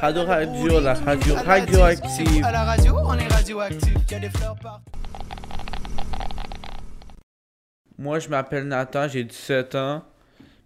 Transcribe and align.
Radio 0.00 0.24
Radio, 0.24 0.80
la 0.80 0.94
radio 0.94 1.34
radioactive. 1.34 2.44
À 2.44 2.52
la 2.52 2.64
radio, 2.64 2.94
on 3.02 3.14
est 3.14 3.28
radioactif. 3.32 3.94
Il 4.08 4.12
y 4.12 4.14
a 4.14 4.18
des 4.18 4.28
fleurs 4.28 4.56
partout. 4.56 4.90
Moi, 7.98 8.18
je 8.18 8.28
m'appelle 8.28 8.68
Nathan, 8.68 9.08
j'ai 9.08 9.24
17 9.24 9.74
ans. 9.74 10.02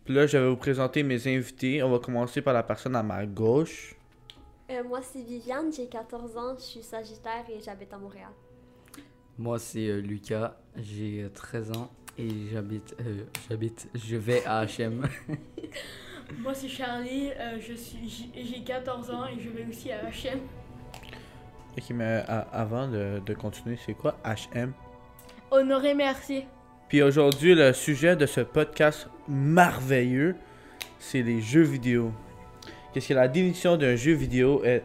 Puis 0.05 0.15
là, 0.15 0.27
je 0.27 0.37
vais 0.37 0.49
vous 0.49 0.57
présenter 0.57 1.05
mes 1.05 1.29
invités. 1.29 1.81
On 1.83 1.91
va 1.91 2.01
commencer 2.01 2.43
par 2.43 2.53
la 2.53 2.65
personne 2.65 2.97
à 2.97 3.03
ma 3.05 3.25
gauche. 3.25 3.95
Euh, 4.71 4.83
moi, 4.83 5.01
c'est 5.01 5.23
Viviane, 5.23 5.73
j'ai 5.73 5.87
14 5.87 6.37
ans, 6.37 6.55
je 6.57 6.63
suis 6.63 6.83
Sagittaire 6.83 7.45
et 7.49 7.61
j'habite 7.61 7.93
à 7.93 7.99
Montréal. 7.99 8.31
Moi, 9.39 9.59
c'est 9.59 9.87
euh, 9.87 10.01
Lucas, 10.01 10.57
j'ai 10.77 11.23
euh, 11.23 11.29
13 11.33 11.71
ans 11.73 11.91
et 12.19 12.29
j'habite, 12.53 12.95
euh, 13.01 13.25
j'habite, 13.49 13.89
je 13.95 14.17
vais 14.17 14.45
à 14.45 14.67
HM. 14.67 15.07
Moi, 16.39 16.55
c'est 16.55 16.69
Charlie, 16.69 17.31
euh, 17.39 17.59
je 17.61 17.75
suis, 17.75 18.31
j'ai 18.35 18.45
j'ai 18.45 18.61
14 18.63 19.11
ans 19.11 19.27
et 19.27 19.41
je 19.41 19.51
vais 19.51 19.67
aussi 19.69 19.91
à 19.93 19.99
HM. 20.11 20.39
Ok, 21.77 21.85
mais 21.91 22.23
à- 22.29 22.47
avant 22.53 22.89
de, 22.89 23.21
de 23.25 23.35
continuer, 23.35 23.77
c'est 23.85 23.95
quoi 23.95 24.17
HM? 24.25 24.73
Honoré, 25.51 25.95
merci. 25.95 26.45
Puis 26.89 27.03
aujourd'hui, 27.03 27.55
le 27.55 27.73
sujet 27.73 28.17
de 28.17 28.27
ce 28.27 28.41
podcast 28.41 29.09
merveilleux, 29.29 30.37
c'est 30.99 31.23
les 31.23 31.41
jeux 31.41 31.63
vidéo. 31.63 32.13
Qu'est-ce 32.93 33.09
que 33.09 33.15
la 33.15 33.29
définition 33.29 33.77
d'un 33.77 33.97
jeu 33.97 34.13
vidéo 34.13 34.63
est? 34.65 34.83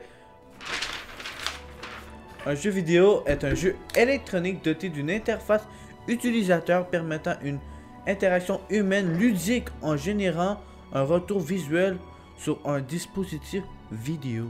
Un 2.46 2.54
jeu 2.56 2.70
vidéo 2.70 3.24
est 3.26 3.44
un 3.44 3.56
jeu 3.56 3.76
électronique 3.96 4.64
doté 4.64 4.90
d'une 4.90 5.10
interface 5.10 5.68
utilisateur 6.08 6.88
permettant 6.88 7.34
une 7.44 7.60
interaction 8.08 8.62
humaine 8.70 9.18
ludique 9.18 9.70
en 9.82 9.98
générant 9.98 10.60
un 10.96 11.04
retour 11.04 11.42
visuel 11.42 11.98
sur 12.38 12.58
un 12.66 12.80
dispositif 12.80 13.64
vidéo. 13.92 14.46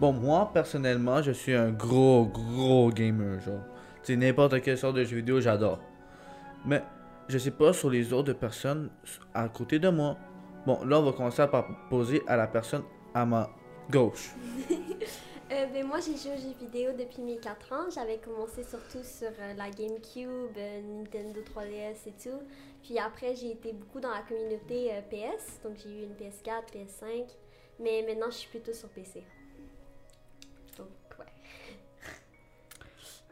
Bon, 0.00 0.12
moi, 0.12 0.50
personnellement, 0.54 1.20
je 1.20 1.32
suis 1.32 1.52
un 1.52 1.70
gros, 1.70 2.26
gros 2.26 2.90
gamer, 2.90 3.40
genre. 3.40 3.60
C'est 4.02 4.16
n'importe 4.16 4.62
quelle 4.62 4.78
sorte 4.78 4.96
de 4.96 5.04
jeu 5.04 5.16
vidéo, 5.16 5.40
j'adore. 5.40 5.80
Mais 6.64 6.82
je 7.28 7.36
sais 7.36 7.50
pas 7.50 7.72
sur 7.72 7.90
les 7.90 8.12
autres 8.12 8.32
personnes 8.32 8.88
à 9.34 9.48
côté 9.48 9.78
de 9.78 9.88
moi. 9.90 10.16
Bon, 10.64 10.82
là, 10.84 11.00
on 11.00 11.02
va 11.02 11.12
commencer 11.12 11.44
par 11.48 11.66
poser 11.90 12.22
à 12.26 12.36
la 12.36 12.46
personne 12.46 12.82
à 13.12 13.26
ma 13.26 13.50
gauche. 13.90 14.30
Euh, 15.60 15.66
ben, 15.66 15.86
moi, 15.86 15.98
j'ai 16.00 16.16
joué 16.16 16.32
aux 16.36 16.40
jeux 16.40 16.54
vidéo 16.58 16.92
depuis 16.92 17.22
mes 17.22 17.36
4 17.36 17.72
ans. 17.72 17.90
J'avais 17.90 18.18
commencé 18.18 18.62
surtout 18.62 19.02
sur 19.02 19.28
euh, 19.28 19.54
la 19.54 19.68
GameCube, 19.70 20.56
euh, 20.56 20.80
Nintendo 20.80 21.40
3DS 21.40 22.08
et 22.08 22.12
tout. 22.12 22.42
Puis 22.82 22.98
après, 22.98 23.34
j'ai 23.34 23.52
été 23.52 23.72
beaucoup 23.72 24.00
dans 24.00 24.10
la 24.10 24.22
communauté 24.22 24.90
PS. 25.10 25.60
Donc, 25.62 25.76
j'ai 25.76 25.90
eu 25.90 26.04
une 26.04 26.14
PS4, 26.14 26.72
PS5. 26.72 27.26
Mais 27.78 28.02
maintenant, 28.06 28.30
je 28.30 28.36
suis 28.36 28.48
plutôt 28.48 28.72
sur 28.72 28.88
PC. 28.88 29.22
Donc, 30.78 30.88
ouais. 31.18 31.26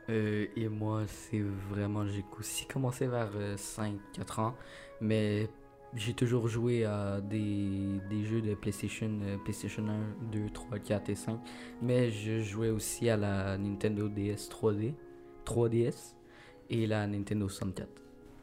Et 0.56 0.68
moi, 0.68 1.04
c'est 1.06 1.42
vraiment, 1.70 2.06
j'ai 2.06 2.24
aussi 2.38 2.66
commencé 2.66 3.06
vers 3.06 3.30
5-4 3.56 4.40
ans, 4.40 4.54
mais 5.00 5.48
j'ai 5.94 6.12
toujours 6.12 6.48
joué 6.48 6.84
à 6.84 7.20
des, 7.20 8.00
des 8.11 8.25
jeux 8.25 8.42
de 8.42 8.55
PlayStation, 8.55 9.11
euh, 9.22 9.36
PlayStation 9.39 9.86
1, 9.89 10.30
2, 10.33 10.50
3, 10.53 10.78
4 10.78 11.11
et 11.11 11.14
5, 11.14 11.39
mais 11.83 12.11
je 12.11 12.41
jouais 12.41 12.69
aussi 12.69 13.08
à 13.08 13.17
la 13.17 13.56
Nintendo 13.56 14.08
DS 14.08 14.48
3D, 14.50 14.92
3DS 15.47 16.14
et 16.70 16.86
la 16.86 17.06
Nintendo 17.06 17.48
64. 17.48 17.89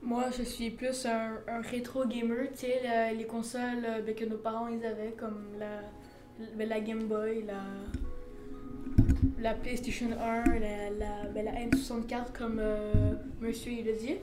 Moi, 0.02 0.26
je 0.38 0.44
suis 0.44 0.72
plus 0.72 1.06
un, 1.06 1.62
rétro 1.62 2.06
gamer, 2.06 2.50
tu 2.52 2.68
sais, 2.68 3.14
les 3.16 3.26
consoles 3.26 3.86
euh, 3.86 4.02
ben, 4.02 4.16
que 4.16 4.26
nos 4.26 4.38
parents 4.38 4.68
ils 4.68 4.86
avaient, 4.86 5.14
comme 5.18 5.46
la, 5.60 5.82
ben, 6.56 6.68
la 6.68 6.80
Game 6.80 7.06
Boy, 7.06 7.44
la, 7.46 7.62
la 9.40 9.54
PlayStation 9.54 10.10
1, 10.12 10.60
la, 10.60 10.90
la, 10.92 11.30
ben, 11.34 11.46
la 11.46 11.52
N64, 11.54 12.34
comme 12.38 12.60
euh, 12.60 13.14
monsieur 13.40 13.72
il 13.72 13.90
a 13.90 13.94
dit. 13.94 14.18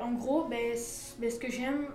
En 0.00 0.12
gros, 0.12 0.44
ben, 0.44 0.74
ben, 1.18 1.30
ce 1.30 1.38
que 1.38 1.50
j'aime 1.50 1.86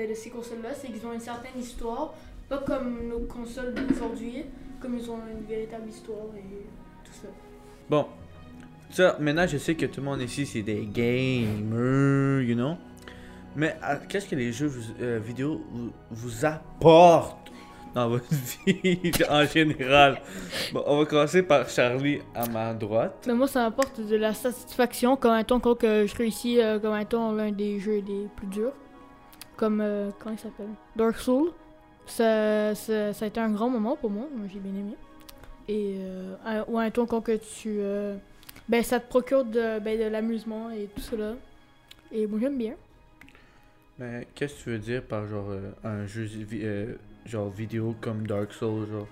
ben, 0.00 0.08
de 0.10 0.14
ces 0.14 0.30
consoles-là, 0.30 0.70
c'est 0.74 0.88
qu'ils 0.88 1.06
ont 1.06 1.12
une 1.12 1.20
certaine 1.20 1.58
histoire, 1.60 2.14
pas 2.48 2.58
comme 2.58 3.06
nos 3.08 3.20
consoles 3.20 3.74
d'aujourd'hui, 3.74 4.44
comme 4.80 4.96
ils 4.96 5.10
ont 5.10 5.18
une 5.30 5.44
véritable 5.46 5.88
histoire 5.88 6.26
et 6.36 6.64
tout 7.04 7.12
ça. 7.12 7.28
Bon, 7.88 8.06
ça, 8.90 9.16
maintenant, 9.20 9.46
je 9.46 9.58
sais 9.58 9.74
que 9.74 9.86
tout 9.86 10.00
le 10.00 10.06
monde 10.06 10.22
ici, 10.22 10.46
c'est 10.46 10.62
des 10.62 10.86
gamers, 10.86 12.42
you 12.42 12.54
know. 12.54 12.76
Mais 13.56 13.76
ah, 13.82 13.96
qu'est-ce 13.96 14.26
que 14.28 14.36
les 14.36 14.52
jeux 14.52 14.68
vous- 14.68 14.94
euh, 15.02 15.18
vidéo 15.22 15.60
vous, 15.70 15.90
vous 16.10 16.44
apportent 16.46 17.50
dans 17.94 18.08
votre 18.08 18.24
vie 18.66 19.12
en 19.28 19.44
général? 19.44 20.22
Bon, 20.72 20.82
on 20.86 20.98
va 20.98 21.04
commencer 21.04 21.42
par 21.42 21.68
Charlie 21.68 22.20
à 22.34 22.46
ma 22.48 22.72
droite. 22.72 23.24
Mais 23.26 23.34
moi, 23.34 23.48
ça 23.48 23.64
m'apporte 23.64 24.00
de 24.00 24.16
la 24.16 24.32
satisfaction 24.32 25.16
comme 25.16 25.36
étant 25.36 25.60
quand 25.60 25.74
que 25.74 26.06
je 26.06 26.14
réussis 26.16 26.60
euh, 26.60 26.78
comme 26.78 26.96
étant 26.96 27.32
l'un 27.32 27.50
des 27.52 27.80
jeux 27.80 28.02
les 28.06 28.28
plus 28.36 28.46
durs. 28.46 28.72
Comme, 29.60 29.82
euh, 29.82 30.08
comment 30.18 30.34
il 30.34 30.38
s'appelle? 30.38 30.70
Dark 30.96 31.16
Souls. 31.18 31.52
Ça, 32.06 32.74
ça, 32.74 33.12
ça 33.12 33.24
a 33.26 33.28
été 33.28 33.38
un 33.40 33.50
grand 33.50 33.68
moment 33.68 33.94
pour 33.94 34.08
moi. 34.08 34.26
Moi, 34.34 34.46
j'ai 34.50 34.58
bien 34.58 34.72
aimé. 34.72 34.94
Et, 35.68 35.96
euh, 35.98 36.34
un- 36.46 36.64
ou 36.66 36.78
un 36.78 36.90
ton 36.90 37.04
quand 37.04 37.20
que 37.20 37.36
tu. 37.36 37.76
euh, 37.78 38.16
ben, 38.70 38.82
ça 38.82 38.98
te 39.00 39.06
procure 39.06 39.44
de, 39.44 39.78
ben, 39.78 39.98
de 39.98 40.04
l'amusement 40.04 40.70
et 40.70 40.86
tout 40.94 41.02
cela. 41.02 41.34
Et 42.10 42.26
moi, 42.26 42.38
j'aime 42.40 42.56
bien. 42.56 42.74
Mais 43.98 44.26
qu'est-ce 44.34 44.54
que 44.54 44.62
tu 44.64 44.70
veux 44.70 44.78
dire 44.78 45.02
par 45.02 45.26
genre 45.26 45.50
euh, 45.50 45.72
un 45.84 46.06
jeu 46.06 46.26
genre 47.26 47.50
vidéo 47.50 47.94
comme 48.00 48.26
Dark 48.26 48.52
Souls, 48.54 48.86
genre? 48.90 49.06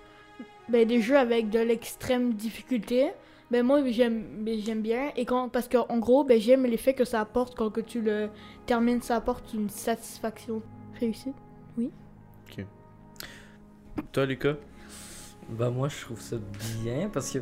Ben, 0.71 0.89
des 0.89 1.03
jeux 1.03 1.19
avec 1.19 1.51
de 1.51 1.59
l'extrême 1.59 2.33
difficulté. 2.33 3.11
Ben, 3.51 3.65
moi, 3.65 3.83
j'aime 3.89 4.45
ben, 4.45 4.59
j'aime 4.61 4.83
bien. 4.83 5.11
Et 5.17 5.25
quand, 5.25 5.49
parce 5.49 5.69
qu'en 5.69 5.99
gros, 5.99 6.25
ben, 6.25 6.41
j'aime 6.41 6.65
l'effet 6.67 6.95
que 6.95 7.05
ça 7.05 7.21
apporte 7.21 7.55
quand 7.57 7.71
que 7.71 7.81
tu 7.81 8.01
le 8.01 8.29
termines. 8.67 9.03
Ça 9.03 9.17
apporte 9.17 9.53
une 9.55 9.71
satisfaction 9.71 10.63
réussie. 10.99 11.33
Toi, 14.13 14.27
Lucas? 14.27 14.55
Bah 15.51 15.71
moi 15.71 15.89
je 15.89 15.99
trouve 16.03 16.21
ça 16.21 16.37
bien 16.83 17.09
parce 17.09 17.33
que 17.33 17.39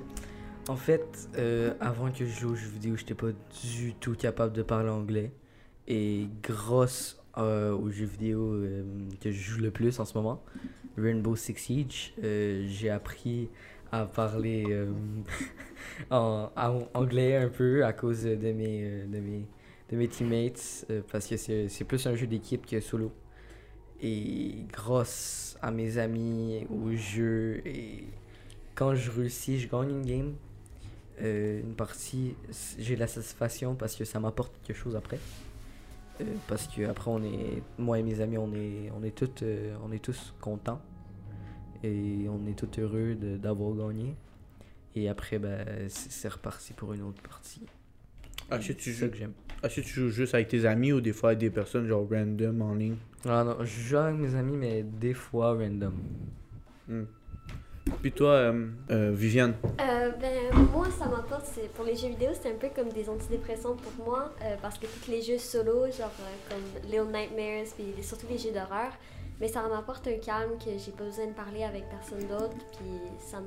en 0.68 0.76
fait 0.76 1.28
euh, 1.38 1.74
avant 1.80 2.10
que 2.10 2.24
je 2.24 2.40
joue 2.40 2.52
aux 2.52 2.54
jeux 2.54 2.68
vidéo 2.68 2.96
j'étais 2.96 3.14
pas 3.14 3.32
du 3.64 3.94
tout 3.94 4.14
capable 4.14 4.52
de 4.52 4.62
parler 4.62 4.90
anglais 4.90 5.32
et 5.88 6.28
grâce 6.40 7.20
euh, 7.36 7.72
aux 7.72 7.90
jeux 7.90 8.06
vidéo 8.06 8.52
euh, 8.52 8.84
que 9.20 9.32
je 9.32 9.50
joue 9.50 9.60
le 9.60 9.72
plus 9.72 9.98
en 9.98 10.04
ce 10.04 10.16
moment 10.16 10.44
Rainbow 10.96 11.34
Six 11.34 11.56
Siege 11.56 12.14
euh, 12.22 12.64
j'ai 12.68 12.90
appris 12.90 13.48
à 13.90 14.04
parler 14.06 14.66
euh, 14.68 14.92
en, 16.10 16.50
anglais 16.94 17.36
un 17.36 17.48
peu 17.48 17.84
à 17.84 17.92
cause 17.92 18.22
de 18.24 18.52
mes 18.52 18.82
euh, 18.84 19.06
de 19.06 19.18
mes 19.18 19.46
de 19.90 19.96
mes 19.96 20.08
teammates 20.08 20.86
euh, 20.90 21.02
parce 21.10 21.26
que 21.26 21.36
c'est 21.36 21.84
plus 21.84 22.06
un 22.06 22.14
jeu 22.14 22.26
d'équipe 22.26 22.66
que 22.66 22.80
solo 22.80 23.12
et 24.00 24.66
grâce 24.72 25.56
à 25.62 25.70
mes 25.70 25.98
amis, 25.98 26.66
au 26.70 26.92
jeu, 26.92 27.62
et 27.66 28.04
quand 28.74 28.94
je 28.94 29.10
réussis, 29.10 29.58
je 29.58 29.68
gagne 29.68 29.90
une 29.90 30.04
game, 30.04 30.34
euh, 31.22 31.60
une 31.60 31.74
partie, 31.74 32.34
j'ai 32.78 32.96
la 32.96 33.06
satisfaction 33.06 33.74
parce 33.74 33.96
que 33.96 34.04
ça 34.04 34.20
m'apporte 34.20 34.52
quelque 34.64 34.76
chose 34.76 34.96
après. 34.96 35.18
Parce 36.48 36.66
que 36.68 36.82
après 36.88 37.10
on 37.10 37.22
est, 37.22 37.62
moi 37.76 37.98
et 37.98 38.02
mes 38.02 38.20
amis, 38.20 38.38
on 38.38 38.52
est, 38.54 38.90
on 38.98 39.02
est 39.02 39.14
tous, 39.14 39.42
euh, 39.42 39.76
on 39.84 39.92
est 39.92 40.02
tous 40.02 40.32
contents 40.40 40.80
et 41.82 42.26
on 42.28 42.46
est 42.46 42.54
tous 42.54 42.80
heureux 42.80 43.14
d'avoir 43.14 43.74
gagné. 43.74 44.14
Et 44.96 45.10
après, 45.10 45.38
ben, 45.38 45.88
c'est 45.88 46.28
reparti 46.28 46.72
pour 46.72 46.94
une 46.94 47.02
autre 47.02 47.20
partie. 47.22 47.66
Ah, 48.50 48.60
si 48.60 48.74
tu 48.74 48.92
joues, 48.92 49.10
que 49.10 49.16
j'aime. 49.16 49.32
ah, 49.62 49.68
si 49.68 49.82
tu 49.82 49.90
joues 49.90 50.08
juste 50.08 50.34
avec 50.34 50.48
tes 50.48 50.64
amis 50.64 50.92
ou 50.92 51.02
des 51.02 51.12
fois 51.12 51.30
avec 51.30 51.40
des 51.40 51.50
personnes 51.50 51.86
genre 51.86 52.08
random 52.10 52.62
en 52.62 52.74
ligne? 52.74 52.96
Ah 53.28 53.44
non, 53.44 53.56
je 53.60 53.80
joue 53.80 53.96
avec 53.98 54.18
mes 54.18 54.34
amis, 54.34 54.56
mais 54.56 54.82
des 54.82 55.12
fois 55.12 55.52
random. 55.52 55.94
Hmm. 56.88 57.04
Puis 58.00 58.12
toi, 58.12 58.30
euh, 58.30 58.68
euh, 58.90 59.12
Viviane? 59.14 59.54
Euh, 59.80 60.10
ben, 60.12 60.54
moi, 60.72 60.86
ça 60.90 61.06
m'apporte, 61.08 61.44
c'est 61.44 61.70
pour 61.74 61.84
les 61.84 61.94
jeux 61.94 62.08
vidéo, 62.08 62.30
c'est 62.32 62.50
un 62.50 62.56
peu 62.56 62.68
comme 62.74 62.88
des 62.88 63.08
antidépressants 63.08 63.76
pour 63.76 64.06
moi, 64.06 64.32
euh, 64.42 64.56
parce 64.62 64.78
que 64.78 64.86
tous 64.86 65.10
les 65.10 65.20
jeux 65.22 65.38
solo, 65.38 65.84
genre 65.90 66.10
euh, 66.20 66.50
comme 66.50 66.90
Little 66.90 67.12
Nightmares, 67.12 67.74
puis 67.76 68.02
surtout 68.02 68.26
les 68.30 68.38
jeux 68.38 68.52
d'horreur, 68.52 68.92
mais 69.40 69.48
ça 69.48 69.62
m'apporte 69.68 70.06
un 70.08 70.18
calme 70.18 70.52
que 70.58 70.70
j'ai 70.78 70.92
pas 70.92 71.04
besoin 71.04 71.26
de 71.26 71.32
parler 71.32 71.64
avec 71.64 71.84
personne 71.90 72.26
d'autre, 72.26 72.56
puis 72.78 72.88
ça 73.18 73.40
me. 73.40 73.46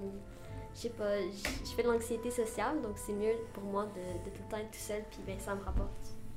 Je 0.80 0.84
sais 0.84 0.90
pas, 0.92 1.20
je 1.20 1.72
fais 1.76 1.84
de 1.84 1.90
l'anxiété 1.90 2.32
sociale, 2.32 2.82
donc 2.82 2.98
c'est 2.98 3.12
mieux 3.12 3.34
pour 3.52 3.64
moi 3.64 3.86
de, 3.88 4.24
de 4.30 4.34
tout 4.34 4.42
le 4.46 4.50
temps 4.50 4.58
être 4.58 4.72
tout 4.72 4.80
seul, 4.80 5.04
puis 5.12 5.20
ben, 5.28 5.38
ça 5.38 5.54
me 5.54 5.62
rapporte. 5.62 5.90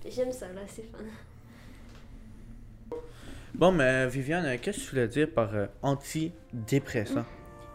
J'aime 0.05 0.33
ça, 0.33 0.49
là, 0.49 0.63
c'est 0.67 0.83
fun. 0.83 0.99
Bon, 3.55 3.71
mais 3.71 4.09
Viviane, 4.09 4.59
qu'est-ce 4.59 4.79
que 4.79 4.83
tu 4.85 4.91
voulais 4.91 5.07
dire 5.07 5.31
par 5.31 5.55
euh, 5.55 5.67
antidépressant? 5.83 7.25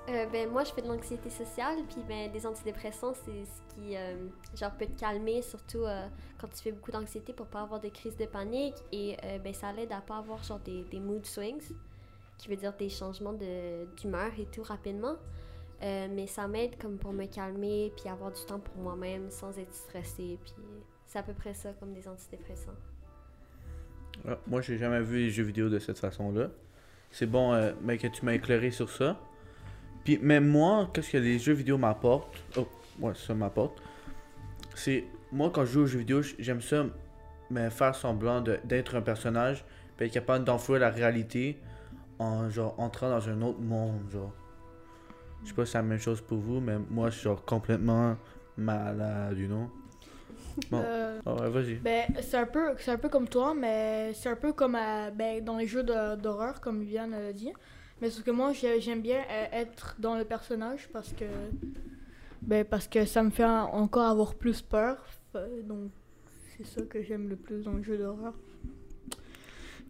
Euh, 0.10 0.26
ben, 0.26 0.50
moi, 0.50 0.66
je 0.66 0.74
fais 0.74 0.82
de 0.82 0.90
l'anxiété 0.90 1.30
sociale, 1.30 1.78
puis 1.88 2.02
ben, 2.06 2.30
des 2.34 2.46
antidépressants, 2.46 3.14
c'est 3.14 3.46
ce 3.46 3.74
qui 3.74 3.96
euh, 3.96 4.28
genre, 4.54 4.72
peut 4.72 4.88
te 4.88 5.00
calmer, 5.00 5.42
surtout 5.44 5.84
euh, 5.86 6.06
quand 6.38 6.50
tu 6.50 6.62
fais 6.64 6.74
beaucoup 6.74 6.92
d'anxiété 6.92 7.32
pour 7.32 7.46
pas 7.48 7.62
avoir 7.62 7.80
de 7.80 7.88
crise 7.88 8.18
de 8.18 8.26
panique. 8.26 8.76
Et 8.92 9.16
ben, 9.42 9.54
ça 9.54 9.72
l'aide 9.72 9.94
à 9.94 10.02
pas 10.02 10.18
avoir 10.18 10.44
genre, 10.44 10.60
des, 10.60 10.84
des 10.84 11.00
mood 11.00 11.26
swings. 11.26 11.72
qui 12.38 12.50
veut 12.50 12.56
dire 12.56 12.74
des 12.74 12.90
changements 12.90 13.34
de- 13.34 13.86
d'humeur 13.96 14.32
et 14.38 14.46
tout 14.46 14.64
rapidement. 14.64 15.16
Euh, 15.84 16.08
mais 16.10 16.26
ça 16.26 16.48
m'aide 16.48 16.78
comme 16.80 16.98
pour 16.98 17.14
me 17.14 17.26
calmer 17.26 17.94
puis 17.96 18.10
avoir 18.10 18.32
du 18.32 18.42
temps 18.46 18.60
pour 18.60 18.76
moi-même 18.78 19.30
sans 19.30 19.58
être 19.60 19.74
stressée. 19.74 20.40
Puis 20.44 20.54
c'est 21.06 21.20
à 21.20 21.24
peu 21.24 21.34
près 21.34 21.54
ça 21.54 21.74
comme 21.80 21.94
des 21.94 22.08
antidépresseurs. 22.08 22.78
Ah, 24.28 24.38
moi, 24.48 24.62
j'ai 24.62 24.78
jamais 24.78 25.02
vu 25.02 25.20
les 25.20 25.30
jeux 25.30 25.44
vidéo 25.44 25.70
de 25.70 25.80
cette 25.80 26.00
façon-là. 26.00 26.50
C'est 27.12 27.28
bon 27.28 27.54
euh, 27.54 27.74
mais 27.84 27.98
que 27.98 28.08
tu 28.08 28.26
m'as 28.26 28.34
éclairé 28.34 28.72
sur 28.72 28.90
ça. 28.90 29.20
Puis, 30.04 30.18
même 30.18 30.48
moi, 30.48 30.90
qu'est-ce 30.94 31.12
que 31.12 31.18
les 31.18 31.38
jeux 31.38 31.54
vidéo 31.54 31.78
m'apportent? 31.78 32.36
Oh, 32.58 32.68
ouais, 33.00 33.14
ça 33.16 33.34
m'apporte. 33.34 33.82
C'est. 34.76 35.04
Moi, 35.32 35.52
quand 35.54 35.66
je 35.66 35.74
joue 35.74 35.82
aux 35.82 35.86
jeux 35.88 36.00
vidéo, 36.00 36.22
j'aime 36.40 36.62
ça 36.62 36.86
me 37.50 37.70
faire 37.70 37.94
semblant 37.94 38.42
d'être 38.42 38.96
un 38.96 39.02
personnage, 39.02 39.66
puis 39.96 40.08
être 40.08 40.14
capable 40.14 40.46
d'enfouir 40.46 40.80
la 40.80 40.90
réalité 40.90 41.60
en 42.20 42.50
genre 42.50 42.74
entrant 42.80 43.10
dans 43.10 43.30
un 43.30 43.42
autre 43.42 43.60
monde, 43.60 44.10
genre. 44.10 44.34
Je 45.44 45.50
sais 45.50 45.54
pas 45.56 45.66
si 45.66 45.72
c'est 45.72 45.78
la 45.78 45.84
même 45.84 46.00
chose 46.00 46.22
pour 46.22 46.38
vous, 46.40 46.60
mais 46.60 46.78
moi, 46.90 47.10
je 47.10 47.16
suis 47.16 47.24
genre 47.24 47.44
complètement 47.46 48.18
malade, 48.58 49.38
you 49.38 49.48
know? 49.48 49.70
Bon. 50.72 50.82
Euh, 50.84 51.20
Ah 51.26 51.36
ouais, 51.36 51.50
vas-y. 51.52 51.76
Ben, 51.76 52.06
c'est 52.22 52.38
un 52.38 52.48
peu, 52.48 52.74
c'est 52.80 52.90
un 52.92 52.98
peu 52.98 53.10
comme 53.10 53.28
toi, 53.28 53.54
mais 53.54 54.12
c'est 54.16 54.30
un 54.30 54.36
peu 54.36 54.54
comme 54.54 54.74
à- 54.76 55.12
ben, 55.12 55.44
dans 55.44 55.56
les 55.58 55.68
jeux 55.68 55.84
d'horreur, 55.84 56.60
comme 56.62 56.80
Viviane 56.82 57.14
a 57.14 57.32
dit. 57.32 57.54
Mais 58.02 58.10
sauf 58.10 58.24
que 58.24 58.32
moi, 58.32 58.54
j'ai- 58.54 58.82
j'aime 58.82 59.02
bien 59.02 59.20
euh, 59.30 59.46
être 59.52 59.96
dans 60.00 60.16
le 60.18 60.26
personnage 60.26 60.90
parce 60.92 61.14
que, 61.14 61.26
ben, 62.42 62.66
parce 62.66 62.88
que 62.88 63.06
ça 63.06 63.22
me 63.24 63.30
fait 63.30 63.44
en- 63.46 63.66
encore 63.74 64.06
avoir 64.10 64.34
plus 64.36 64.62
peur. 64.64 64.98
Donc, 65.64 65.92
c'est 66.58 66.66
ça 66.66 66.82
que 66.82 67.04
j'aime 67.04 67.30
le 67.30 67.36
plus 67.36 67.64
dans 67.64 67.74
les 67.74 67.84
jeux 67.84 67.98
d'horreur. 68.00 68.34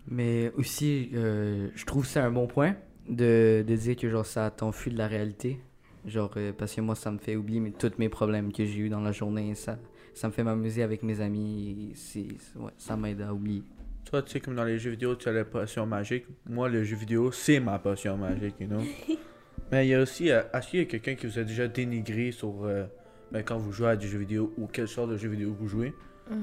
Mais 0.09 0.51
aussi, 0.57 1.09
euh, 1.13 1.69
je 1.75 1.85
trouve 1.85 2.03
que 2.03 2.09
c'est 2.09 2.19
un 2.19 2.31
bon 2.31 2.47
point 2.47 2.75
de, 3.09 3.63
de 3.67 3.75
dire 3.75 3.95
que 3.95 4.09
genre 4.09 4.25
ça 4.25 4.49
t'enfuit 4.51 4.91
de 4.91 4.97
la 4.97 5.07
réalité. 5.07 5.59
Genre, 6.05 6.31
euh, 6.37 6.53
parce 6.57 6.73
que 6.73 6.81
moi, 6.81 6.95
ça 6.95 7.11
me 7.11 7.17
fait 7.17 7.35
oublier 7.35 7.59
mes- 7.59 7.71
tous 7.71 7.91
mes 7.97 8.07
problèmes 8.09 8.53
que 8.53 8.63
j'ai 8.65 8.79
eu 8.79 8.89
dans 8.89 9.01
la 9.01 9.11
journée. 9.11 9.55
Ça, 9.55 9.77
ça 10.13 10.27
me 10.27 10.31
fait 10.33 10.43
m'amuser 10.43 10.81
avec 10.83 11.03
mes 11.03 11.19
amis. 11.19 11.91
c'est, 11.95 12.27
ouais, 12.55 12.71
ça 12.77 12.95
m'aide 12.95 13.21
à 13.21 13.33
oublier. 13.33 13.63
Toi, 14.05 14.21
tu 14.21 14.31
sais, 14.31 14.39
comme 14.39 14.55
dans 14.55 14.63
les 14.63 14.79
jeux 14.79 14.91
vidéo, 14.91 15.15
tu 15.15 15.27
as 15.27 15.33
la 15.33 15.43
potion 15.43 15.85
magique. 15.85 16.25
Moi, 16.49 16.69
le 16.69 16.83
jeu 16.85 16.95
vidéo, 16.95 17.31
c'est 17.33 17.59
ma 17.59 17.77
potion 17.77 18.15
magique, 18.15 18.55
you 18.61 18.67
know. 18.67 18.79
Mais 19.71 19.85
il 19.85 19.89
y 19.89 19.95
a 19.95 20.01
aussi, 20.01 20.31
euh, 20.31 20.43
est-ce 20.53 20.69
qu'il 20.69 20.79
y 20.79 20.81
a 20.83 20.85
quelqu'un 20.85 21.15
qui 21.15 21.27
vous 21.27 21.39
a 21.39 21.43
déjà 21.43 21.67
dénigré 21.67 22.31
sur 22.31 22.63
euh, 22.63 22.85
ben, 23.33 23.43
quand 23.43 23.57
vous 23.57 23.73
jouez 23.73 23.89
à 23.89 23.95
des 23.97 24.07
jeux 24.07 24.19
vidéo 24.19 24.53
ou 24.57 24.67
quel 24.71 24.87
genre 24.87 25.07
de 25.07 25.17
jeu 25.17 25.27
vidéo 25.27 25.53
vous 25.59 25.67
jouez? 25.67 25.93
Euh, 26.31 26.35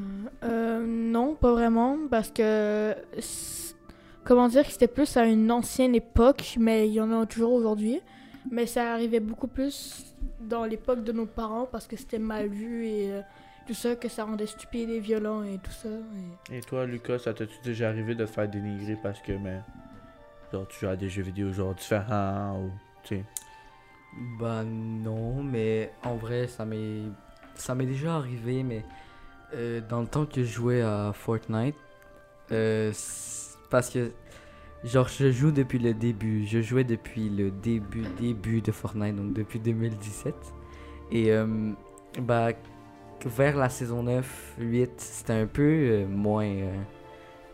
euh, 0.43 0.85
non, 0.87 1.35
pas 1.35 1.53
vraiment, 1.53 1.97
parce 2.11 2.31
que 2.31 2.95
comment 4.25 4.49
dire 4.49 4.65
que 4.65 4.71
c'était 4.73 4.89
plus 4.89 5.17
à 5.17 5.25
une 5.27 5.51
ancienne 5.51 5.95
époque, 5.95 6.57
mais 6.59 6.89
il 6.89 6.95
y 6.95 7.01
en 7.01 7.11
a 7.21 7.27
toujours 7.27 7.53
aujourd'hui. 7.53 8.01
Mais 8.51 8.67
ça 8.67 8.93
arrivait 8.93 9.21
beaucoup 9.21 9.47
plus 9.47 10.05
dans 10.41 10.65
l'époque 10.65 11.03
de 11.03 11.13
nos 11.13 11.25
parents 11.27 11.67
parce 11.71 11.87
que 11.87 11.97
c'était 11.97 12.19
mal 12.19 12.49
vu 12.49 12.87
et 12.87 13.11
euh, 13.13 13.21
tout 13.67 13.73
ça, 13.75 13.97
que 13.97 14.09
ça 14.09 14.25
rendait 14.25 14.47
stupide 14.47 14.91
et 14.91 15.01
violent 15.01 15.43
et 15.43 15.59
tout 15.63 15.71
ça. 15.71 15.89
et- 16.51 16.59
Et 16.59 16.61
toi, 16.61 16.85
Lucas, 16.85 17.19
ça 17.21 17.33
t'as-tu 17.33 17.57
déjà 17.65 17.89
arrivé 17.89 18.15
de 18.15 18.25
te 18.27 18.31
faire 18.31 18.47
dénigrer 18.49 18.97
parce 19.03 19.21
que, 19.21 19.33
mais, 19.33 19.61
genre, 20.53 20.69
tu 20.69 20.81
joues 20.81 20.89
à 20.89 20.97
des 20.97 21.09
jeux 21.09 21.23
vidéo 21.23 21.51
genre 21.53 21.75
différents 21.75 22.61
ou, 22.61 22.71
tu 23.03 23.17
sais? 23.17 23.25
Bah 24.39 24.63
non, 24.65 25.43
mais 25.43 25.91
en 26.05 26.15
vrai, 26.17 26.47
ça 26.47 26.65
m'est 26.65 27.03
ça 27.57 27.75
m'est 27.75 27.87
déjà 27.87 28.17
arrivé, 28.17 28.63
mais 28.63 28.85
euh, 29.55 29.81
dans 29.89 30.01
le 30.03 30.07
temps 30.07 30.27
que 30.27 30.43
je 30.43 30.53
jouais 30.53 30.83
à 30.83 31.13
Fortnite, 31.15 31.75
euh, 32.53 32.93
parce 33.71 33.91
que 33.91 34.13
genre 34.85 35.09
je 35.09 35.31
joue 35.31 35.51
depuis 35.51 35.79
le 35.79 35.95
début, 35.95 36.47
je 36.47 36.61
jouais 36.61 36.85
depuis 36.85 37.29
le 37.29 37.51
début 37.51 38.05
début 38.19 38.61
de 38.61 38.73
Fortnite, 38.73 39.17
donc 39.17 39.33
depuis 39.33 39.59
2017, 39.59 40.35
et 41.13 41.33
euh, 41.33 41.73
bah 42.21 42.51
vers 43.25 43.57
la 43.57 43.69
saison 43.71 44.03
9, 44.03 44.55
8, 44.59 44.93
c'était 44.99 45.33
un 45.33 45.47
peu 45.47 45.63
euh, 45.63 46.07
moins 46.07 46.45
euh, 46.45 46.77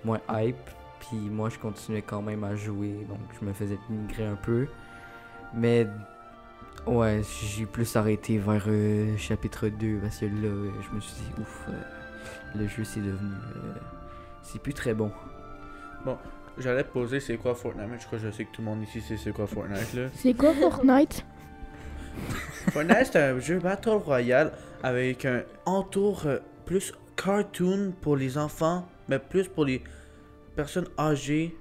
moins 0.04 0.20
hype, 0.30 0.56
puis 0.98 1.18
moi 1.18 1.48
je 1.48 1.58
continuais 1.58 2.02
quand 2.02 2.22
même 2.22 2.44
à 2.44 2.56
jouer, 2.56 3.06
donc 3.08 3.20
je 3.40 3.46
me 3.46 3.52
faisais 3.52 3.78
dénigrer 3.88 4.26
un 4.26 4.36
peu, 4.36 4.66
mais 5.54 5.86
Ouais, 6.86 7.20
j'ai 7.44 7.66
plus 7.66 7.94
arrêté 7.96 8.38
vers 8.38 8.64
euh, 8.66 9.14
chapitre 9.18 9.68
2 9.68 9.98
parce 9.98 10.18
que 10.18 10.24
là, 10.24 10.32
je 10.80 10.94
me 10.94 11.00
suis 11.00 11.14
dit, 11.14 11.40
ouf, 11.40 11.66
le 12.54 12.66
jeu 12.66 12.84
c'est 12.84 13.00
devenu. 13.00 13.34
c'est 14.42 14.60
plus 14.62 14.72
très 14.72 14.94
bon. 14.94 15.12
J'allais 16.58 16.84
te 16.84 16.92
poser 16.92 17.20
c'est 17.20 17.36
quoi 17.36 17.54
Fortnite, 17.54 17.88
mais 17.88 17.98
je 17.98 18.06
crois 18.06 18.18
que 18.18 18.26
je 18.26 18.30
sais 18.30 18.44
que 18.44 18.50
tout 18.50 18.60
le 18.60 18.66
monde 18.66 18.82
ici 18.82 19.00
sait 19.00 19.16
c'est 19.16 19.32
quoi 19.32 19.46
Fortnite, 19.46 19.94
là. 19.94 20.08
C'est 20.14 20.34
quoi 20.34 20.52
Fortnite? 20.52 21.24
Fortnite, 22.70 23.08
c'est 23.12 23.16
un 23.18 23.38
jeu 23.38 23.58
Battle 23.58 23.90
Royale 23.90 24.52
avec 24.82 25.24
un 25.24 25.42
entour 25.64 26.22
euh, 26.26 26.38
plus 26.66 26.92
cartoon 27.16 27.94
pour 28.00 28.16
les 28.16 28.36
enfants, 28.36 28.86
mais 29.08 29.18
plus 29.18 29.48
pour 29.48 29.64
les 29.64 29.82
personnes 30.56 30.88
âgées 30.98 31.56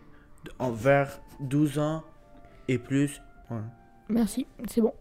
envers 0.58 1.22
12 1.40 1.80
ans 1.80 2.04
et 2.68 2.78
plus. 2.78 3.22
Ouais. 3.50 3.58
Merci, 4.10 4.48
c'est 4.68 4.82
bon. 4.82 4.94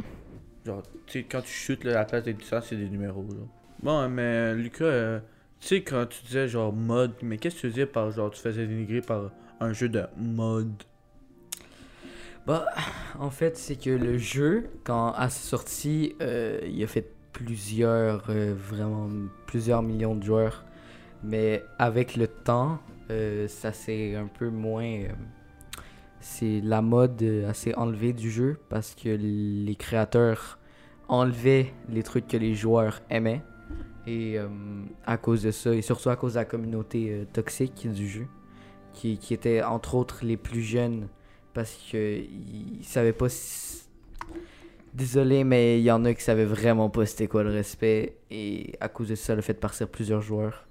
Genre, 0.64 0.82
tu 1.06 1.20
sais, 1.20 1.24
quand 1.24 1.40
tu 1.40 1.52
chutes, 1.52 1.84
là, 1.84 1.92
à 1.92 1.94
la 1.94 2.04
place 2.04 2.24
des 2.24 2.34
distances, 2.34 2.66
c'est 2.68 2.76
des 2.76 2.88
numéros. 2.88 3.26
Là. 3.30 3.46
Bon, 3.82 4.08
mais 4.08 4.22
euh, 4.22 4.54
Lucas, 4.54 4.84
euh, 4.84 5.20
sais, 5.66 5.82
quand 5.82 6.06
tu 6.06 6.22
disais 6.24 6.48
genre 6.48 6.72
mode, 6.72 7.12
mais 7.22 7.38
qu'est-ce 7.38 7.56
que 7.56 7.60
tu 7.62 7.68
disais 7.68 7.86
par 7.86 8.10
genre, 8.10 8.30
tu 8.30 8.40
faisais 8.40 8.66
dénigrer 8.66 9.00
par 9.00 9.30
un 9.60 9.72
jeu 9.72 9.88
de 9.88 10.04
mode? 10.16 10.82
Bah, 12.48 12.64
en 13.18 13.28
fait, 13.28 13.58
c'est 13.58 13.76
que 13.76 13.90
le 13.90 14.16
jeu, 14.16 14.70
quand 14.84 15.12
à 15.12 15.28
sa 15.28 15.40
sortie, 15.40 16.14
euh, 16.22 16.60
il 16.66 16.82
a 16.82 16.86
fait 16.86 17.06
plusieurs, 17.34 18.24
euh, 18.30 18.54
vraiment 18.56 19.10
plusieurs 19.46 19.82
millions 19.82 20.14
de 20.14 20.22
joueurs. 20.22 20.64
Mais 21.22 21.62
avec 21.78 22.16
le 22.16 22.26
temps, 22.26 22.78
euh, 23.10 23.48
ça 23.48 23.74
s'est 23.74 24.14
un 24.14 24.28
peu 24.28 24.48
moins. 24.48 25.08
c'est 26.20 26.60
la 26.62 26.80
mode 26.80 27.22
assez 27.46 27.74
enlevée 27.74 28.12
du 28.14 28.30
jeu 28.30 28.58
parce 28.70 28.94
que 28.94 29.10
les 29.10 29.76
créateurs 29.76 30.58
enlevaient 31.08 31.72
les 31.90 32.02
trucs 32.02 32.28
que 32.28 32.36
les 32.38 32.54
joueurs 32.54 33.02
aimaient. 33.10 33.42
Et 34.08 34.38
euh, 34.38 34.48
à 35.04 35.18
cause 35.18 35.42
de 35.42 35.50
ça, 35.50 35.74
et 35.74 35.82
surtout 35.82 36.08
à 36.08 36.16
cause 36.16 36.34
de 36.34 36.38
la 36.38 36.44
communauté 36.46 37.10
euh, 37.10 37.24
toxique 37.30 37.90
du 37.92 38.08
jeu, 38.08 38.26
qui, 38.94 39.18
qui 39.18 39.34
était 39.34 39.62
entre 39.62 39.94
autres 39.94 40.24
les 40.24 40.38
plus 40.38 40.62
jeunes 40.62 41.08
parce 41.52 41.76
que 41.90 42.20
ils 42.20 42.84
savaient 42.84 43.12
pas 43.12 43.28
si... 43.28 43.86
Désolé, 44.94 45.44
mais 45.44 45.78
il 45.78 45.84
y 45.84 45.90
en 45.90 46.04
a 46.06 46.14
qui 46.14 46.22
savaient 46.22 46.46
vraiment 46.46 46.88
pas 46.88 47.04
c'était 47.04 47.28
quoi 47.28 47.42
le 47.42 47.50
respect 47.50 48.16
et 48.30 48.72
à 48.80 48.88
cause 48.88 49.08
de 49.08 49.14
ça, 49.14 49.34
le 49.34 49.42
fait 49.42 49.52
de 49.52 49.58
partir 49.58 49.88
plusieurs 49.88 50.22
joueurs. 50.22 50.66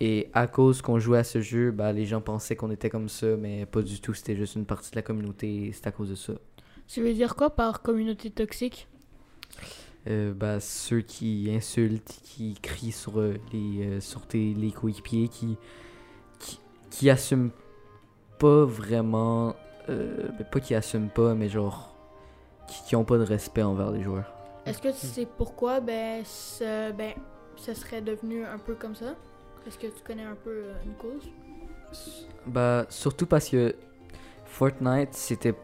Et 0.00 0.30
à 0.32 0.48
cause 0.48 0.82
qu'on 0.82 0.98
jouait 0.98 1.18
à 1.18 1.24
ce 1.24 1.40
jeu, 1.40 1.70
bah, 1.70 1.92
les 1.92 2.04
gens 2.04 2.20
pensaient 2.20 2.56
qu'on 2.56 2.72
était 2.72 2.90
comme 2.90 3.08
ça, 3.08 3.36
mais 3.36 3.66
pas 3.66 3.82
du 3.82 4.00
tout, 4.00 4.14
c'était 4.14 4.34
juste 4.34 4.56
une 4.56 4.66
partie 4.66 4.90
de 4.90 4.96
la 4.96 5.02
communauté 5.02 5.66
et 5.66 5.72
c'est 5.72 5.86
à 5.86 5.92
cause 5.92 6.10
de 6.10 6.16
ça. 6.16 6.32
Tu 6.88 7.00
veux 7.00 7.14
dire 7.14 7.36
quoi 7.36 7.50
par 7.50 7.82
communauté 7.82 8.30
toxique? 8.30 8.88
Euh, 10.08 10.34
bah, 10.34 10.58
ceux 10.58 11.00
qui 11.00 11.48
insultent, 11.54 12.20
qui 12.24 12.54
crient 12.60 12.92
sur, 12.92 13.20
euh, 13.20 13.36
les, 13.52 13.86
euh, 13.86 14.00
sur 14.00 14.26
tes, 14.26 14.52
les 14.54 14.72
coéquipiers, 14.72 15.28
qui, 15.28 15.56
qui, 16.40 16.58
qui 16.90 17.08
assument 17.10 17.50
pas 18.38 18.64
vraiment. 18.64 19.54
ben, 19.86 20.46
pas 20.50 20.60
qui 20.60 20.74
assument 20.74 21.10
pas, 21.10 21.34
mais 21.34 21.48
genre. 21.48 21.94
qui, 22.66 22.82
qui 22.84 22.96
ont 22.96 23.04
pas 23.04 23.18
de 23.18 23.24
respect 23.24 23.62
envers 23.62 23.92
les 23.92 24.02
joueurs. 24.02 24.32
Est-ce 24.66 24.80
que 24.80 24.88
tu 24.88 25.06
sais 25.06 25.26
pourquoi 25.38 25.80
ben, 25.80 26.24
ce, 26.24 26.92
ben, 26.92 27.14
ça 27.56 27.74
serait 27.74 28.02
devenu 28.02 28.44
un 28.44 28.58
peu 28.58 28.74
comme 28.74 28.94
ça? 28.94 29.14
Est-ce 29.66 29.78
que 29.78 29.86
tu 29.86 30.02
connais 30.04 30.24
un 30.24 30.36
peu 30.36 30.64
une 30.84 30.94
cause? 30.94 31.30
Bah, 32.46 32.86
surtout 32.88 33.26
parce 33.26 33.48
que 33.48 33.76
Fortnite, 34.46 35.14
c'était 35.14 35.54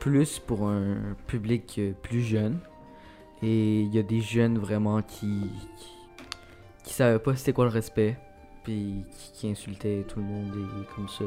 plus 0.00 0.38
pour 0.38 0.68
un 0.68 1.16
public 1.26 1.80
plus 2.02 2.22
jeune. 2.22 2.58
Et 3.42 3.82
il 3.82 3.94
y 3.94 3.98
a 3.98 4.02
des 4.02 4.20
jeunes 4.20 4.58
vraiment 4.58 5.00
qui, 5.02 5.50
qui, 5.78 5.88
qui 6.84 6.92
savaient 6.94 7.18
pas 7.18 7.36
c'était 7.36 7.52
quoi 7.52 7.64
le 7.64 7.70
respect. 7.70 8.16
Puis 8.64 9.04
qui, 9.16 9.32
qui 9.32 9.50
insultaient 9.50 10.04
tout 10.08 10.18
le 10.18 10.24
monde 10.26 10.52
et 10.56 10.94
comme 10.94 11.08
ça. 11.08 11.24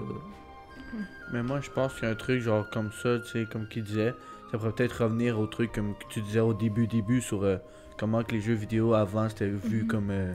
Mais 1.32 1.42
moi, 1.42 1.62
je 1.62 1.70
pense 1.70 1.94
qu'il 1.94 2.04
y 2.04 2.08
a 2.08 2.10
un 2.12 2.16
truc 2.16 2.42
genre 2.42 2.70
comme 2.70 2.92
ça, 2.92 3.18
tu 3.20 3.28
sais, 3.30 3.46
comme 3.50 3.68
qu'il 3.68 3.84
disait. 3.84 4.14
Ça 4.52 4.58
pourrait 4.58 4.74
peut-être 4.74 5.04
revenir 5.04 5.40
au 5.40 5.48
truc 5.48 5.72
comme 5.72 5.94
que 5.96 6.04
tu 6.10 6.22
disais 6.22 6.42
au 6.42 6.54
début, 6.54 6.86
début 6.88 7.22
sur 7.22 7.44
euh, 7.44 7.58
comment 7.98 8.22
que 8.24 8.34
les 8.34 8.42
jeux 8.42 8.54
vidéo 8.56 8.94
avant 8.94 9.30
c'était 9.30 9.48
vu 9.48 9.84
Mhm. 9.84 9.88
comme 9.88 10.10
euh, 10.12 10.34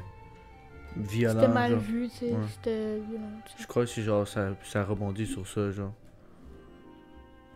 violent. 0.96 1.40
C'était 1.40 1.52
mal 1.52 1.70
genre. 1.72 1.80
vu, 1.80 2.08
tu 2.08 2.16
sais, 2.16 2.32
Ouais. 2.32 2.38
c'était 2.50 2.96
violent. 3.00 3.30
tu 3.44 3.52
sais. 3.52 3.58
Je 3.62 3.66
crois 3.66 3.84
que 3.84 3.90
c'est 3.90 4.02
genre 4.02 4.26
ça, 4.26 4.56
ça 4.64 4.82
rebondit 4.84 5.26
sur 5.26 5.46
ça, 5.46 5.70
genre. 5.70 5.92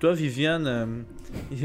Toi, 0.00 0.12
Viviane, 0.12 0.66
euh, 0.66 1.02
y 1.50 1.64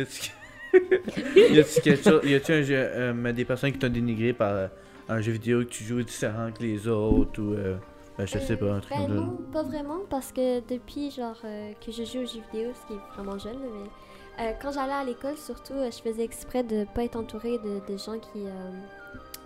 a-tu 0.00 0.30
y 0.30 0.30
a-tu 1.58 1.80
quelque 1.80 2.26
y 2.26 2.34
a-tu 2.34 2.52
un 2.52 2.64
euh, 2.70 3.32
des 3.32 3.44
personnes 3.44 3.72
qui 3.72 3.78
t'ont 3.78 3.88
dénigré 3.88 4.32
par 4.32 4.52
euh, 4.52 4.68
un 5.08 5.20
jeu 5.20 5.32
vidéo 5.32 5.60
que 5.60 5.70
tu 5.70 5.84
joues 5.84 6.02
différent 6.02 6.50
que 6.52 6.62
les 6.62 6.88
autres 6.88 7.40
ou 7.40 7.54
euh, 7.54 7.76
Ben, 8.18 8.26
je 8.26 8.38
sais 8.38 8.56
pas, 8.56 8.72
un 8.72 8.80
truc 8.80 8.96
Ben 8.96 9.06
comme 9.06 9.16
non, 9.16 9.38
pas 9.52 9.62
vraiment, 9.62 10.00
parce 10.08 10.32
que 10.32 10.60
depuis 10.60 11.10
genre 11.10 11.36
euh, 11.44 11.72
que 11.84 11.92
je 11.92 12.04
joue 12.04 12.18
aux 12.18 12.26
jeux 12.26 12.42
vidéo, 12.52 12.72
ce 12.74 12.86
qui 12.86 12.94
est 12.94 13.14
vraiment 13.14 13.38
jeune, 13.38 13.58
mais 14.38 14.56
quand 14.60 14.70
j'allais 14.70 14.92
à 14.92 15.04
l'école, 15.04 15.36
surtout, 15.38 15.74
je 15.84 15.98
faisais 16.02 16.22
exprès 16.22 16.62
de 16.62 16.84
pas 16.94 17.04
être 17.04 17.16
entourée 17.16 17.58
de, 17.58 17.96
gens 17.96 18.18
qui, 18.18 18.44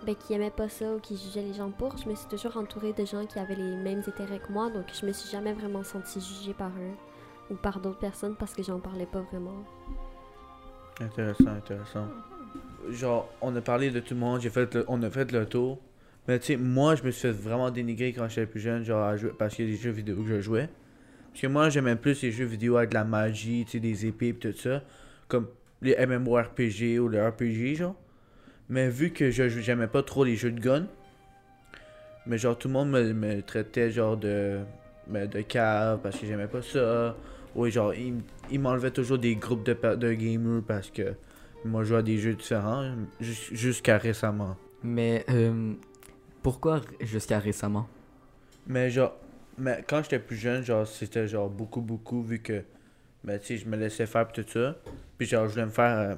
ben, 0.05 0.15
qui 0.15 0.33
aimaient 0.33 0.51
pas 0.51 0.67
ça 0.67 0.93
ou 0.93 0.99
qui 0.99 1.15
jugeaient 1.15 1.43
les 1.43 1.53
gens 1.53 1.71
pour. 1.71 1.95
Je 1.97 2.09
me 2.09 2.15
suis 2.15 2.27
toujours 2.27 2.57
entourée 2.57 2.91
de 2.91 3.05
gens 3.05 3.25
qui 3.25 3.39
avaient 3.39 3.55
les 3.55 3.77
mêmes 3.77 4.03
intérêts 4.05 4.39
que 4.39 4.51
moi, 4.51 4.69
donc 4.69 4.83
je 4.91 5.05
me 5.05 5.13
suis 5.13 5.29
jamais 5.29 5.53
vraiment 5.53 5.85
sentie 5.85 6.19
jugée 6.19 6.53
par 6.53 6.71
eux 6.71 7.53
ou 7.53 7.55
par 7.55 7.79
d'autres 7.79 7.99
personnes 7.99 8.35
parce 8.35 8.53
que 8.53 8.63
j'en 8.63 8.79
parlais 8.79 9.05
pas 9.05 9.21
vraiment. 9.31 9.63
Intéressant, 11.01 11.47
intéressant. 11.57 12.07
Genre, 12.91 13.29
on 13.41 13.55
a 13.55 13.61
parlé 13.61 13.91
de 13.91 13.99
tout 13.99 14.13
le 14.13 14.19
monde, 14.19 14.41
j'ai 14.41 14.49
fait 14.49 14.73
le- 14.75 14.85
on 14.87 15.01
a 15.03 15.09
fait 15.09 15.31
le 15.31 15.45
tour. 15.45 15.79
Mais 16.27 16.39
tu 16.39 16.47
sais, 16.47 16.57
moi, 16.57 16.95
je 16.95 17.03
me 17.03 17.11
suis 17.11 17.21
fait 17.21 17.31
vraiment 17.31 17.71
dénigrer 17.71 18.13
quand 18.13 18.27
j'étais 18.27 18.45
plus 18.45 18.59
jeune, 18.59 18.83
genre, 18.83 19.03
à 19.03 19.17
jouer, 19.17 19.31
parce 19.37 19.55
qu'il 19.55 19.65
y 19.65 19.67
a 19.67 19.71
des 19.75 19.81
jeux 19.81 19.91
vidéo 19.91 20.17
que 20.17 20.27
je 20.27 20.41
jouais. 20.41 20.69
Parce 21.31 21.41
que 21.41 21.47
moi, 21.47 21.69
j'aimais 21.69 21.95
plus 21.95 22.21
les 22.21 22.31
jeux 22.31 22.45
vidéo 22.45 22.77
avec 22.77 22.89
de 22.89 22.95
la 22.95 23.03
magie, 23.03 23.63
tu 23.65 23.71
sais, 23.73 23.79
des 23.79 24.05
épées 24.05 24.29
et 24.29 24.33
tout 24.35 24.53
ça. 24.53 24.83
Comme 25.27 25.47
les 25.81 25.95
MMORPG 25.95 26.99
ou 26.99 27.07
les 27.09 27.21
RPG, 27.21 27.75
genre. 27.75 27.95
Mais 28.69 28.89
vu 28.89 29.11
que 29.11 29.31
je 29.31 29.49
j'aimais 29.49 29.87
pas 29.87 30.03
trop 30.03 30.23
les 30.23 30.35
jeux 30.35 30.51
de 30.51 30.59
gun, 30.59 30.85
mais 32.25 32.37
genre, 32.37 32.57
tout 32.57 32.67
le 32.67 32.73
monde 32.73 32.89
me, 32.91 33.13
me 33.13 33.41
traitait 33.41 33.89
genre 33.91 34.15
de, 34.17 34.59
de 35.07 35.41
cave 35.41 35.99
parce 36.03 36.17
que 36.19 36.25
j'aimais 36.27 36.47
pas 36.47 36.61
ça. 36.61 37.15
Oui, 37.55 37.71
genre, 37.71 37.93
il, 37.93 38.15
il 38.49 38.59
m'enlevait 38.59 38.91
toujours 38.91 39.17
des 39.17 39.35
groupes 39.35 39.63
de, 39.63 39.73
de 39.95 40.13
gamers 40.13 40.61
parce 40.65 40.89
que 40.89 41.13
moi, 41.65 41.83
je 41.83 41.89
jouais 41.89 41.97
à 41.97 42.01
des 42.01 42.17
jeux 42.17 42.33
différents 42.33 42.95
jus- 43.19 43.55
jusqu'à 43.55 43.97
récemment. 43.97 44.55
Mais 44.83 45.25
euh, 45.29 45.73
pourquoi 46.41 46.81
jusqu'à 47.01 47.39
récemment? 47.39 47.87
Mais 48.67 48.89
genre, 48.89 49.15
mais 49.57 49.83
quand 49.87 50.01
j'étais 50.03 50.19
plus 50.19 50.37
jeune, 50.37 50.63
genre, 50.63 50.87
c'était 50.87 51.27
genre 51.27 51.49
beaucoup, 51.49 51.81
beaucoup, 51.81 52.23
vu 52.23 52.39
que, 52.39 52.63
ben, 53.23 53.37
tu 53.39 53.47
sais, 53.47 53.57
je 53.57 53.67
me 53.67 53.75
laissais 53.77 54.05
faire 54.05 54.31
tout 54.31 54.45
ça. 54.47 54.77
Puis 55.17 55.27
genre, 55.27 55.47
je 55.47 55.51
voulais 55.53 55.65
me 55.65 55.71
faire, 55.71 55.97
euh, 55.97 56.15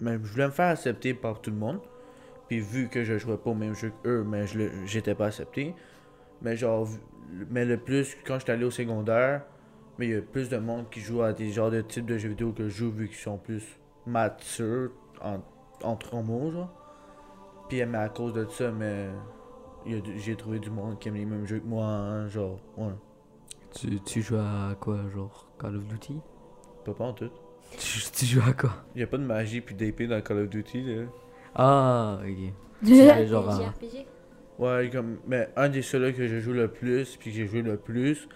mais 0.00 0.12
je 0.12 0.18
voulais 0.32 0.46
me 0.46 0.52
faire 0.52 0.68
accepter 0.68 1.14
par 1.14 1.40
tout 1.40 1.50
le 1.50 1.56
monde. 1.56 1.80
Puis 2.48 2.60
vu 2.60 2.88
que 2.88 3.04
je 3.04 3.16
jouais 3.16 3.38
pas 3.38 3.50
au 3.50 3.54
même 3.54 3.74
jeu 3.74 3.90
qu'eux, 4.02 4.22
mais 4.22 4.46
je 4.46 4.58
le- 4.58 4.70
j'étais 4.86 5.14
pas 5.14 5.26
accepté. 5.28 5.74
Mais 6.42 6.56
genre, 6.56 6.86
mais 7.50 7.64
le 7.64 7.78
plus, 7.78 8.16
quand 8.26 8.38
j'étais 8.38 8.52
allé 8.52 8.64
au 8.64 8.70
secondaire, 8.70 9.42
mais 9.98 10.06
il 10.06 10.12
y 10.12 10.16
a 10.16 10.22
plus 10.22 10.48
de 10.48 10.58
monde 10.58 10.86
qui 10.90 11.00
joue 11.00 11.22
à 11.22 11.32
des 11.32 11.50
genres 11.50 11.70
de 11.70 11.80
types 11.80 12.06
de 12.06 12.18
jeux 12.18 12.30
vidéo 12.30 12.52
que 12.52 12.68
je 12.68 12.76
joue, 12.76 12.90
vu 12.90 13.08
qu'ils 13.08 13.18
sont 13.18 13.38
plus 13.38 13.78
matures, 14.06 14.90
en, 15.22 15.40
entre 15.82 16.16
mots, 16.22 16.50
genre. 16.50 16.72
Puis 17.68 17.84
mais 17.86 17.98
à 17.98 18.08
cause 18.08 18.32
de 18.34 18.46
ça, 18.48 18.70
mais 18.70 19.08
j'ai 20.16 20.36
trouvé 20.36 20.58
du 20.58 20.70
monde 20.70 20.98
qui 20.98 21.08
aime 21.08 21.14
les 21.14 21.24
mêmes 21.24 21.46
jeux 21.46 21.60
que 21.60 21.66
moi, 21.66 21.86
hein, 21.86 22.28
genre, 22.28 22.58
ouais. 22.76 22.92
tu, 23.74 24.00
tu 24.00 24.22
joues 24.22 24.36
à 24.36 24.74
quoi 24.78 24.98
Genre 25.14 25.48
Call 25.58 25.76
of 25.76 25.86
Duty? 25.86 26.20
Pas 26.84 26.94
pas 26.94 27.04
en 27.04 27.12
tout. 27.12 27.30
tu, 27.78 28.00
tu 28.12 28.26
joues 28.26 28.42
à 28.46 28.52
quoi? 28.52 28.70
Il 28.94 29.00
y 29.00 29.04
a 29.04 29.06
pas 29.06 29.18
de 29.18 29.24
magie 29.24 29.60
puis 29.60 29.74
d'épée 29.74 30.06
dans 30.06 30.20
Call 30.20 30.38
of 30.40 30.48
Duty, 30.50 30.82
là. 30.82 31.04
Ah, 31.54 32.18
ok. 32.22 32.88
Genre 33.28 33.48
RPG. 33.48 34.06
Ouais, 34.58 34.88
comme, 34.92 35.18
mais 35.26 35.48
un 35.56 35.68
des 35.68 35.82
ceux-là 35.82 36.12
que 36.12 36.28
je 36.28 36.38
joue 36.38 36.52
le 36.52 36.68
plus, 36.68 37.16
puis 37.16 37.30
que 37.30 37.36
j'ai 37.36 37.46
joué 37.46 37.62
le 37.62 37.76
plus, 37.76 38.28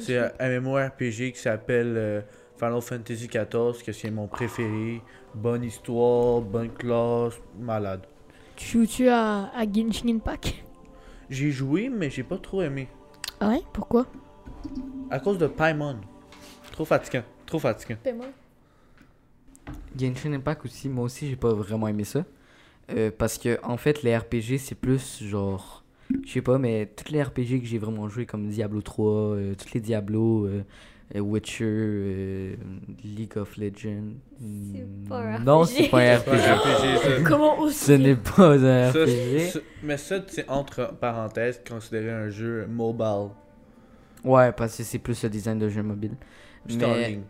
c'est 0.00 0.18
un 0.40 0.60
MMORPG 0.60 1.32
qui 1.32 1.38
s'appelle 1.38 1.94
euh, 1.96 2.20
Final 2.56 2.80
Fantasy 2.80 3.28
XIV, 3.28 3.82
que 3.84 3.92
c'est 3.92 4.10
mon 4.10 4.26
préféré. 4.26 5.02
Bonne 5.34 5.64
histoire, 5.64 6.40
bonne 6.40 6.70
classe, 6.70 7.34
malade. 7.58 8.02
Tu 8.56 8.66
joues-tu 8.66 9.08
à, 9.08 9.50
à 9.54 9.64
Genshin 9.64 10.08
Impact? 10.08 10.54
J'ai 11.28 11.50
joué, 11.50 11.88
mais 11.88 12.10
j'ai 12.10 12.22
pas 12.22 12.38
trop 12.38 12.62
aimé. 12.62 12.88
Ah 13.40 13.48
ouais? 13.48 13.62
Pourquoi? 13.72 14.06
À 15.10 15.18
cause 15.18 15.38
de 15.38 15.46
Paimon. 15.46 15.96
Trop 16.72 16.84
fatigant, 16.84 17.22
trop 17.46 17.58
fatigant. 17.58 17.96
Paie-moi. 18.02 18.26
Genshin 19.98 20.32
Impact 20.32 20.64
aussi, 20.64 20.88
moi 20.88 21.04
aussi 21.04 21.28
j'ai 21.28 21.36
pas 21.36 21.52
vraiment 21.54 21.88
aimé 21.88 22.04
ça. 22.04 22.24
Euh, 22.90 23.10
parce 23.16 23.38
que 23.38 23.58
en 23.62 23.76
fait 23.76 24.02
les 24.02 24.16
RPG 24.16 24.58
c'est 24.58 24.74
plus 24.74 25.22
genre. 25.22 25.83
Je 26.26 26.30
sais 26.32 26.42
pas, 26.42 26.58
mais 26.58 26.86
toutes 26.96 27.10
les 27.10 27.22
RPG 27.22 27.60
que 27.60 27.66
j'ai 27.66 27.78
vraiment 27.78 28.08
joué 28.08 28.24
comme 28.26 28.48
Diablo 28.48 28.80
3, 28.80 29.10
euh, 29.12 29.54
toutes 29.54 29.72
les 29.74 29.80
Diablo, 29.80 30.46
euh, 30.46 30.62
euh, 31.14 31.20
Witcher, 31.20 31.64
euh, 31.66 32.54
League 33.04 33.36
of 33.36 33.56
Legends. 33.58 34.14
C'est 34.72 35.08
pas 35.08 35.18
un 35.20 35.38
Non, 35.40 35.60
RPG. 35.62 35.66
c'est 35.82 35.88
pas 35.90 35.98
un 36.00 36.18
C'est 36.18 36.24
pas 36.24 36.32
un 36.36 36.56
RPG. 36.56 37.24
Comment 37.26 37.58
aussi 37.60 37.74
Ce 37.84 37.92
n'est 37.92 38.16
pas 38.16 38.52
un 38.54 38.92
Ça, 38.92 39.02
RPG. 39.04 39.62
mais 39.82 39.96
ça, 39.98 40.16
c'est 40.26 40.48
entre 40.48 40.94
parenthèses 40.98 41.60
considéré 41.68 42.10
un 42.10 42.30
jeu 42.30 42.66
mobile. 42.66 43.28
Ouais, 44.24 44.50
parce 44.52 44.76
que 44.78 44.82
c'est 44.82 44.98
plus 44.98 45.22
le 45.22 45.28
design 45.28 45.58
de 45.58 45.68
jeu 45.68 45.82
mobile. 45.82 46.16
C'est 46.66 46.76
Mais- 46.78 46.84
en 46.86 46.94
ligne. 46.94 47.22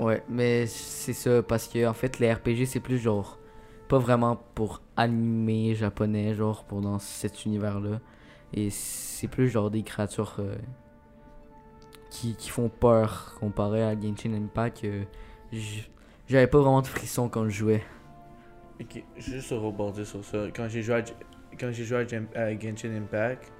Ouais, 0.00 0.22
mais 0.28 0.66
c'est 0.66 1.12
ça, 1.12 1.42
parce 1.42 1.68
que 1.68 1.86
en 1.86 1.92
fait, 1.92 2.18
les 2.18 2.32
RPG, 2.32 2.64
c'est 2.66 2.80
plus 2.80 2.98
genre. 2.98 3.38
Pas 3.86 3.98
vraiment 3.98 4.40
pour 4.54 4.80
animer 4.96 5.74
japonais, 5.74 6.34
genre, 6.34 6.64
pour 6.64 6.80
dans 6.80 6.98
cet 6.98 7.44
univers-là. 7.44 8.00
Et 8.54 8.70
c'est 8.70 9.28
plus 9.28 9.48
genre 9.48 9.70
des 9.70 9.82
créatures 9.82 10.36
euh, 10.40 10.56
qui, 12.10 12.34
qui 12.34 12.50
font 12.50 12.68
peur 12.68 13.36
comparé 13.38 13.82
à 13.82 13.98
Genshin 13.98 14.34
Impact. 14.34 14.84
euh, 14.84 15.04
J'avais 16.28 16.46
pas 16.46 16.58
vraiment 16.58 16.82
de 16.82 16.86
frissons 16.86 17.28
quand 17.28 17.44
je 17.44 17.50
jouais. 17.50 17.82
Ok, 18.80 19.02
juste 19.16 19.50
rebondir 19.50 20.06
sur 20.06 20.24
ça. 20.24 20.46
Quand 20.54 20.68
j'ai 20.68 20.82
joué 20.82 20.94
à, 20.96 21.02
quand 21.58 21.70
j'ai 21.70 21.84
joué 21.84 21.98
à, 22.34 22.40
à 22.40 22.58
Genshin 22.58 22.94
Impact, 22.96 23.52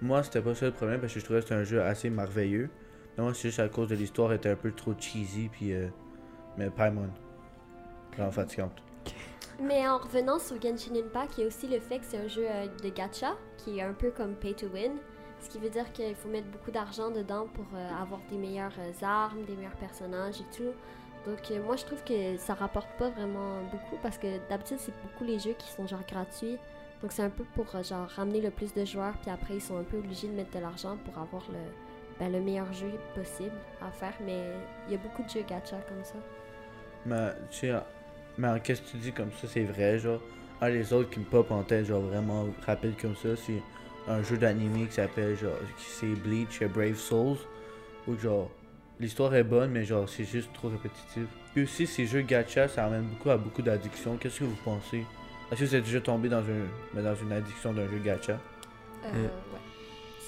moi 0.00 0.22
c'était 0.22 0.40
pas 0.40 0.54
ça 0.54 0.66
le 0.66 0.72
problème 0.72 1.00
parce 1.00 1.12
que 1.12 1.20
je 1.20 1.24
trouvais 1.24 1.40
que 1.40 1.46
c'était 1.46 1.60
un 1.60 1.64
jeu 1.64 1.82
assez 1.82 2.08
merveilleux. 2.08 2.70
Mais 3.16 3.24
moi 3.24 3.34
c'est 3.34 3.48
juste 3.48 3.60
à 3.60 3.68
cause 3.68 3.88
de 3.88 3.94
l'histoire 3.96 4.32
était 4.32 4.48
un 4.50 4.56
peu 4.56 4.72
trop 4.72 4.94
cheesy 4.98 5.48
puis 5.50 5.72
euh, 5.74 5.88
mais 6.56 6.70
Paimon. 6.70 7.10
Vraiment 8.16 8.30
fatigante. 8.30 8.82
Mais 9.62 9.86
en 9.86 9.98
revenant 9.98 10.40
sur 10.40 10.60
Genshin 10.60 10.96
Impact, 10.96 11.38
il 11.38 11.42
y 11.42 11.44
a 11.44 11.46
aussi 11.46 11.68
le 11.68 11.78
fait 11.78 12.00
que 12.00 12.04
c'est 12.04 12.16
un 12.16 12.26
jeu 12.26 12.44
euh, 12.50 12.66
de 12.82 12.88
gacha 12.88 13.36
qui 13.58 13.78
est 13.78 13.82
un 13.82 13.92
peu 13.92 14.10
comme 14.10 14.34
pay 14.34 14.54
to 14.54 14.66
win. 14.66 14.94
Ce 15.40 15.48
qui 15.48 15.58
veut 15.58 15.70
dire 15.70 15.92
qu'il 15.92 16.16
faut 16.16 16.28
mettre 16.28 16.48
beaucoup 16.48 16.72
d'argent 16.72 17.12
dedans 17.12 17.46
pour 17.54 17.66
euh, 17.74 18.02
avoir 18.02 18.20
des 18.28 18.38
meilleures 18.38 18.74
euh, 18.80 19.06
armes, 19.06 19.44
des 19.44 19.54
meilleurs 19.54 19.76
personnages 19.76 20.40
et 20.40 20.56
tout. 20.56 20.72
Donc 21.24 21.38
moi 21.64 21.76
je 21.76 21.84
trouve 21.84 22.02
que 22.02 22.36
ça 22.36 22.54
rapporte 22.54 22.88
pas 22.98 23.08
vraiment 23.10 23.60
beaucoup 23.70 23.96
parce 24.02 24.18
que 24.18 24.40
d'habitude 24.48 24.78
c'est 24.80 24.94
beaucoup 25.02 25.22
les 25.22 25.38
jeux 25.38 25.54
qui 25.56 25.68
sont 25.68 25.86
genre 25.86 26.02
gratuits. 26.08 26.58
Donc 27.00 27.12
c'est 27.12 27.22
un 27.22 27.30
peu 27.30 27.44
pour 27.54 27.80
genre 27.84 28.08
ramener 28.08 28.40
le 28.40 28.50
plus 28.50 28.74
de 28.74 28.84
joueurs 28.84 29.14
puis 29.22 29.30
après 29.30 29.54
ils 29.54 29.60
sont 29.60 29.76
un 29.76 29.84
peu 29.84 29.98
obligés 29.98 30.26
de 30.26 30.32
mettre 30.32 30.50
de 30.50 30.58
l'argent 30.58 30.98
pour 31.04 31.22
avoir 31.22 31.44
le, 31.52 31.60
ben, 32.18 32.32
le 32.32 32.40
meilleur 32.40 32.72
jeu 32.72 32.90
possible 33.14 33.54
à 33.80 33.92
faire. 33.92 34.14
Mais 34.26 34.50
il 34.88 34.94
y 34.94 34.96
a 34.96 34.98
beaucoup 34.98 35.22
de 35.22 35.28
jeux 35.28 35.44
gacha 35.48 35.76
comme 35.88 36.02
ça. 36.02 36.16
Mais 37.06 37.30
tu 37.52 37.68
sais, 37.68 37.74
mais 38.38 38.48
qu'est-ce 38.62 38.82
que 38.82 38.88
tu 38.90 38.96
dis 38.98 39.12
comme 39.12 39.30
ça 39.40 39.46
c'est 39.48 39.64
vrai 39.64 39.98
genre? 39.98 40.20
Un 40.60 40.70
des 40.70 40.92
autres 40.92 41.10
qui 41.10 41.18
me 41.20 41.24
pop 41.24 41.50
en 41.50 41.62
tête 41.62 41.86
genre 41.86 42.02
vraiment 42.02 42.46
rapide 42.66 42.94
comme 43.00 43.16
ça 43.16 43.30
c'est 43.36 43.60
un 44.08 44.22
jeu 44.22 44.36
d'anime 44.36 44.86
qui 44.88 44.94
s'appelle 44.94 45.36
genre 45.36 45.52
qui 45.76 45.84
c'est 45.84 46.06
Bleach 46.06 46.62
euh, 46.62 46.68
Brave 46.68 46.96
Souls 46.96 47.36
où 48.08 48.16
genre 48.16 48.50
l'histoire 49.00 49.34
est 49.34 49.44
bonne 49.44 49.70
mais 49.70 49.84
genre 49.84 50.08
c'est 50.08 50.24
juste 50.24 50.52
trop 50.52 50.68
répétitif. 50.68 51.24
Puis 51.52 51.64
aussi 51.64 51.86
ces 51.86 52.06
jeux 52.06 52.22
gacha 52.22 52.68
ça 52.68 52.86
amène 52.86 53.02
beaucoup 53.04 53.30
à 53.30 53.36
beaucoup 53.36 53.62
d'addiction. 53.62 54.16
Qu'est-ce 54.16 54.40
que 54.40 54.44
vous 54.44 54.58
pensez? 54.64 55.04
Est-ce 55.50 55.60
que 55.60 55.64
vous 55.66 55.74
êtes 55.76 55.84
déjà 55.84 56.00
tombé 56.00 56.28
dans 56.28 56.38
un 56.38 56.66
mais 56.94 57.02
dans 57.02 57.14
une 57.14 57.32
addiction 57.32 57.72
d'un 57.72 57.88
jeu 57.88 57.98
gacha? 57.98 58.38
Euh, 59.04 59.08
Euh. 59.14 59.22
ouais. 59.24 59.60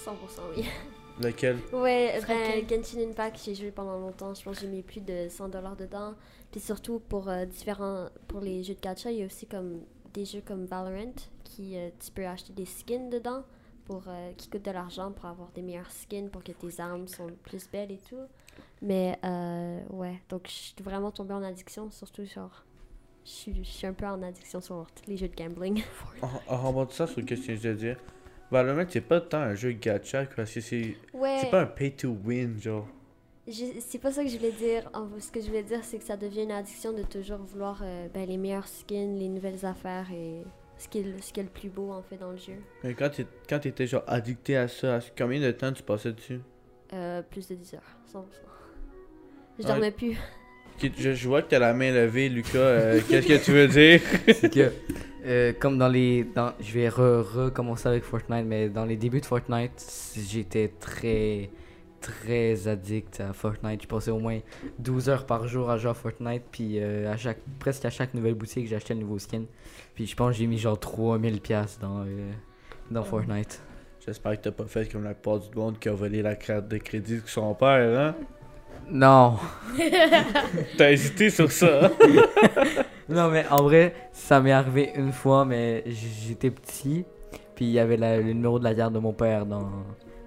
100% 0.05 0.13
oui. 0.57 0.65
Lequel? 1.21 1.59
Ouais, 1.73 2.21
ben? 2.27 2.69
Genshin 2.69 3.09
Impact, 3.09 3.41
j'ai 3.45 3.55
joué 3.55 3.71
pendant 3.71 3.97
longtemps. 3.99 4.35
Je 4.35 4.43
pense 4.43 4.57
que 4.57 4.63
j'ai 4.63 4.67
mis 4.67 4.83
plus 4.83 5.01
de 5.01 5.29
100 5.29 5.49
dollars 5.49 5.77
dedans. 5.77 6.15
Puis 6.55 6.61
surtout 6.61 7.01
pour 7.01 7.29
euh, 7.29 7.47
différents, 7.47 8.07
pour 8.29 8.39
les 8.41 8.63
jeux 8.63 8.77
de 8.77 8.81
gacha, 8.81 9.11
il 9.11 9.19
y 9.19 9.23
a 9.25 9.27
aussi 9.27 9.45
comme 9.45 9.81
des 10.13 10.25
jeux 10.25 10.41
comme 10.41 10.67
Valorant 10.67 11.13
qui 11.43 11.77
euh, 11.77 11.91
tu 11.99 12.13
peux 12.13 12.25
acheter 12.25 12.53
des 12.53 12.65
skins 12.65 13.11
dedans 13.11 13.43
pour 13.87 14.05
euh, 14.07 14.31
qui 14.37 14.49
coûtent 14.49 14.65
de 14.65 14.71
l'argent 14.71 15.11
pour 15.11 15.25
avoir 15.25 15.51
des 15.51 15.63
meilleurs 15.63 15.91
skins 15.91 16.29
pour 16.31 16.45
que 16.45 16.53
tes 16.53 16.81
armes 16.81 17.09
sont 17.09 17.27
plus 17.43 17.69
belles 17.69 17.91
et 17.91 17.99
tout. 18.09 18.21
Mais 18.83 19.19
ouais, 19.91 20.23
donc 20.29 20.43
je 20.47 20.53
suis 20.53 20.75
vraiment 20.81 21.11
tombée 21.11 21.35
en 21.35 21.43
addiction, 21.43 21.91
surtout 21.91 22.25
genre 22.25 22.65
je 23.25 23.31
suis, 23.65 23.87
un 23.89 23.93
peu 23.93 24.07
en 24.07 24.23
addiction 24.23 24.61
sur 24.61 24.87
tous 24.95 25.11
les 25.11 25.17
jeux 25.17 25.27
de 25.27 25.35
gambling. 25.35 25.83
En, 26.23 26.55
en 26.55 26.69
rebondissant 26.69 27.09
sur 27.09 27.17
ce 27.17 27.21
que 27.23 27.35
je 27.35 27.41
viens 27.41 27.73
de 27.73 27.77
dire, 27.77 27.97
Valorant 28.53 28.87
c'est 28.89 29.01
pas 29.01 29.21
tant 29.21 29.39
un 29.39 29.57
jeu 29.57 29.73
gacha 29.73 30.25
parce 30.27 30.55
que 30.55 30.61
c'est 30.61 30.97
Ouais. 31.13 31.39
c'est 31.41 31.51
pas 31.51 31.63
un 31.63 31.67
pay 31.67 31.91
to 31.91 32.17
win 32.25 32.61
genre. 32.61 32.87
C'est 33.47 33.99
pas 34.01 34.11
ça 34.11 34.25
que 34.25 34.31
je 34.31 34.37
voulais 34.39 34.53
dire. 34.53 34.91
Ce 35.21 35.31
que 35.31 35.41
je 35.41 35.47
voulais 35.47 35.63
dire, 35.63 35.81
c'est 35.83 35.99
que 35.99 36.05
ça 36.05 36.17
devient 36.17 36.45
une 36.45 36.51
addiction 36.53 36.93
de 36.93 37.03
toujours 37.03 37.39
vouloir 37.39 37.81
euh, 37.85 38.07
ben, 38.13 38.27
les 38.27 38.39
meilleurs 38.39 38.67
skins, 38.67 39.19
les 39.19 39.29
nouvelles 39.29 39.67
affaires 39.67 40.07
et 40.13 40.43
ce 40.79 40.89
qui 40.89 41.01
est 41.01 41.03
le, 41.03 41.13
ce 41.21 41.33
qui 41.33 41.41
est 41.41 41.45
le 41.45 41.49
plus 41.51 41.69
beau 41.69 41.93
en 41.93 42.03
fait 42.03 42.17
dans 42.17 42.31
le 42.31 42.39
jeu. 42.39 42.55
Mais 42.83 42.95
quand 42.95 43.11
quand 43.49 43.59
t'étais 43.59 43.87
genre 43.87 44.03
addicté 44.07 44.57
à 44.57 44.67
ça, 44.67 44.97
à 44.97 45.01
combien 45.17 45.41
de 45.41 45.51
temps 45.51 45.73
tu 45.73 45.83
passais 45.83 46.13
dessus? 46.13 46.41
Euh, 46.95 47.21
plus 47.23 47.47
de 47.49 47.55
10 47.55 47.75
heures, 47.75 47.83
100%. 48.13 48.23
Je 49.59 49.63
Ouais. 49.63 49.69
dormais 49.69 49.91
plus. 49.91 50.17
Je, 50.83 51.13
je 51.13 51.29
vois 51.29 51.43
que 51.43 51.51
t'as 51.51 51.59
la 51.61 51.73
main 51.75 51.93
levée, 51.93 52.29
Lucas. 52.29 52.59
euh, 52.59 53.01
Qu'est-ce 53.09 53.29
que 53.29 53.45
tu 53.45 53.53
veux 53.53 53.69
dire? 53.69 54.01
C'est 54.35 54.53
que, 54.53 54.73
euh, 55.27 55.53
comme 55.53 55.79
dans 55.79 55.87
les. 55.89 56.25
Dans, 56.25 56.53
je 56.61 56.73
vais 56.73 56.89
re- 56.89 57.21
recommencer 57.21 57.89
avec 57.89 58.03
Fortnite, 58.05 58.45
mais 58.47 58.69
dans 58.71 58.85
les 58.85 58.97
débuts 58.97 59.21
de 59.21 59.27
Fortnite, 59.27 60.13
j'étais 60.17 60.73
très. 60.81 61.51
Très 62.05 62.69
addict 62.69 63.21
à 63.21 63.33
Fortnite. 63.33 63.83
Je 63.83 63.87
passais 63.89 64.11
au 64.11 64.19
moins 64.19 64.39
12 64.79 65.09
heures 65.09 65.27
par 65.27 65.47
jour 65.49 65.71
à 65.71 65.79
jouer 65.79 65.91
à 65.91 65.95
Fortnite. 65.95 66.43
Puis 66.51 66.79
euh, 66.81 67.11
à 67.13 67.17
chaque, 67.17 67.39
presque 67.59 67.85
à 67.85 67.91
chaque 67.91 68.13
nouvelle 68.15 68.35
boutique, 68.35 68.69
j'achetais 68.69 68.93
un 68.95 68.99
nouveau 68.99 69.19
skin. 69.19 69.45
Puis 69.95 70.07
je 70.07 70.15
pense 70.15 70.33
que 70.33 70.39
j'ai 70.39 70.47
mis 70.47 70.59
genre 70.59 70.77
3000$ 70.77 71.41
piastres 71.41 71.81
dans, 71.81 72.01
euh, 72.01 72.31
dans 72.91 73.03
Fortnite. 73.05 73.63
J'espère 74.05 74.33
que 74.33 74.43
t'as 74.43 74.51
pas 74.51 74.67
fait 74.67 74.91
comme 74.93 75.05
la 75.05 75.15
plupart 75.15 75.41
du 75.41 75.57
monde 75.57 75.79
qui 75.79 75.89
a 75.89 75.93
volé 75.93 76.21
la 76.21 76.37
carte 76.37 76.69
de 76.69 76.77
crédit 76.77 77.17
de 77.23 77.27
son 77.27 77.55
père, 77.55 77.99
hein? 77.99 78.15
Non! 78.91 79.39
T'as 80.77 80.91
hésité 80.93 81.31
sur 81.31 81.51
ça? 81.51 81.87
hein? 81.87 81.91
Non, 83.09 83.31
mais 83.31 83.45
en 83.51 83.63
vrai, 83.63 83.95
ça 84.13 84.41
m'est 84.41 84.53
arrivé 84.53 84.91
une 84.97 85.13
fois, 85.13 85.45
mais 85.45 85.85
j'étais 85.87 86.51
petit. 86.51 87.05
Puis 87.55 87.67
il 87.67 87.71
y 87.71 87.79
avait 87.79 87.97
la- 87.99 88.17
le 88.19 88.33
numéro 88.33 88.59
de 88.59 88.65
la 88.65 88.75
carte 88.75 88.93
de 88.95 88.99
mon 88.99 89.13
père 89.13 89.45
dans, 89.47 89.71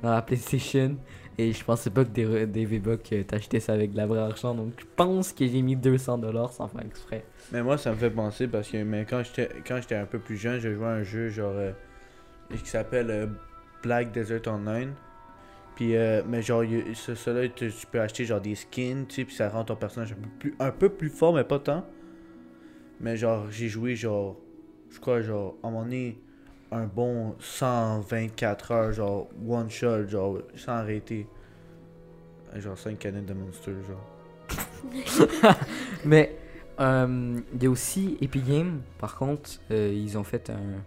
dans 0.03 0.11
la 0.11 0.21
PlayStation. 0.21 0.95
Et 1.39 1.53
je 1.53 1.63
pensais 1.63 1.91
pas 1.91 2.03
que 2.03 2.09
des, 2.09 2.47
des 2.47 2.65
V-Bucks, 2.65 3.13
euh, 3.13 3.23
t'achetais 3.23 3.59
ça 3.59 3.73
avec 3.73 3.91
de 3.91 3.97
la 3.97 4.07
vraie 4.07 4.19
argent. 4.19 4.55
Donc 4.55 4.73
je 4.79 4.85
pense 4.95 5.33
que 5.33 5.45
j'ai 5.45 5.61
mis 5.61 5.75
200$ 5.75 6.51
sans 6.51 6.67
faire 6.67 6.81
exprès. 6.81 7.23
Mais 7.51 7.61
moi, 7.61 7.77
ça 7.77 7.91
me 7.91 7.95
fait 7.95 8.09
penser 8.09 8.47
parce 8.47 8.69
que 8.69 8.83
mais 8.83 9.05
quand 9.07 9.21
j'étais 9.23 9.95
un 9.95 10.05
peu 10.05 10.19
plus 10.19 10.37
jeune, 10.37 10.59
j'ai 10.59 10.73
joué 10.73 10.85
à 10.85 10.89
un 10.89 11.03
jeu 11.03 11.29
genre 11.29 11.53
euh, 11.55 11.71
qui 12.49 12.69
s'appelle 12.69 13.11
euh, 13.11 13.27
Black 13.83 14.11
Desert 14.11 14.47
Online. 14.47 14.93
Puis 15.75 15.95
euh, 15.95 16.23
mais 16.27 16.41
genre 16.41 16.63
ce 16.95 17.13
cela 17.13 17.47
tu 17.47 17.71
peux 17.91 18.01
acheter 18.01 18.25
genre 18.25 18.41
des 18.41 18.55
skins, 18.55 19.05
tu 19.07 19.15
sais, 19.15 19.25
puis 19.25 19.35
ça 19.35 19.47
rend 19.47 19.63
ton 19.63 19.75
personnage 19.75 20.11
un 20.11 20.15
peu 20.15 20.29
plus 20.39 20.55
un 20.59 20.71
peu 20.71 20.89
plus 20.89 21.09
fort 21.09 21.35
mais 21.35 21.43
pas 21.43 21.59
tant. 21.59 21.85
Mais 22.99 23.15
genre 23.15 23.45
j'ai 23.51 23.67
joué 23.67 23.95
genre 23.95 24.37
je 24.89 24.99
crois 24.99 25.21
genre 25.21 25.55
à 25.61 25.67
un 25.67 25.69
moment 25.69 25.83
donné 25.83 26.19
un 26.71 26.85
bon 26.85 27.35
124 27.39 28.71
heures 28.71 28.93
genre 28.93 29.27
one 29.47 29.69
shot 29.69 30.07
genre 30.07 30.39
sans 30.55 30.73
arrêter. 30.73 31.27
Genre 32.55 32.77
5 32.77 32.97
canettes 32.97 33.25
de 33.25 33.33
Monster 33.33 33.73
genre. 33.87 35.55
Mais 36.05 36.35
euh, 36.79 37.39
il 37.53 37.63
y 37.63 37.65
a 37.65 37.69
aussi 37.69 38.17
Epic 38.21 38.45
par 38.99 39.15
contre, 39.15 39.49
euh, 39.71 39.91
ils 39.93 40.17
ont 40.17 40.23
fait 40.23 40.49
un. 40.49 40.81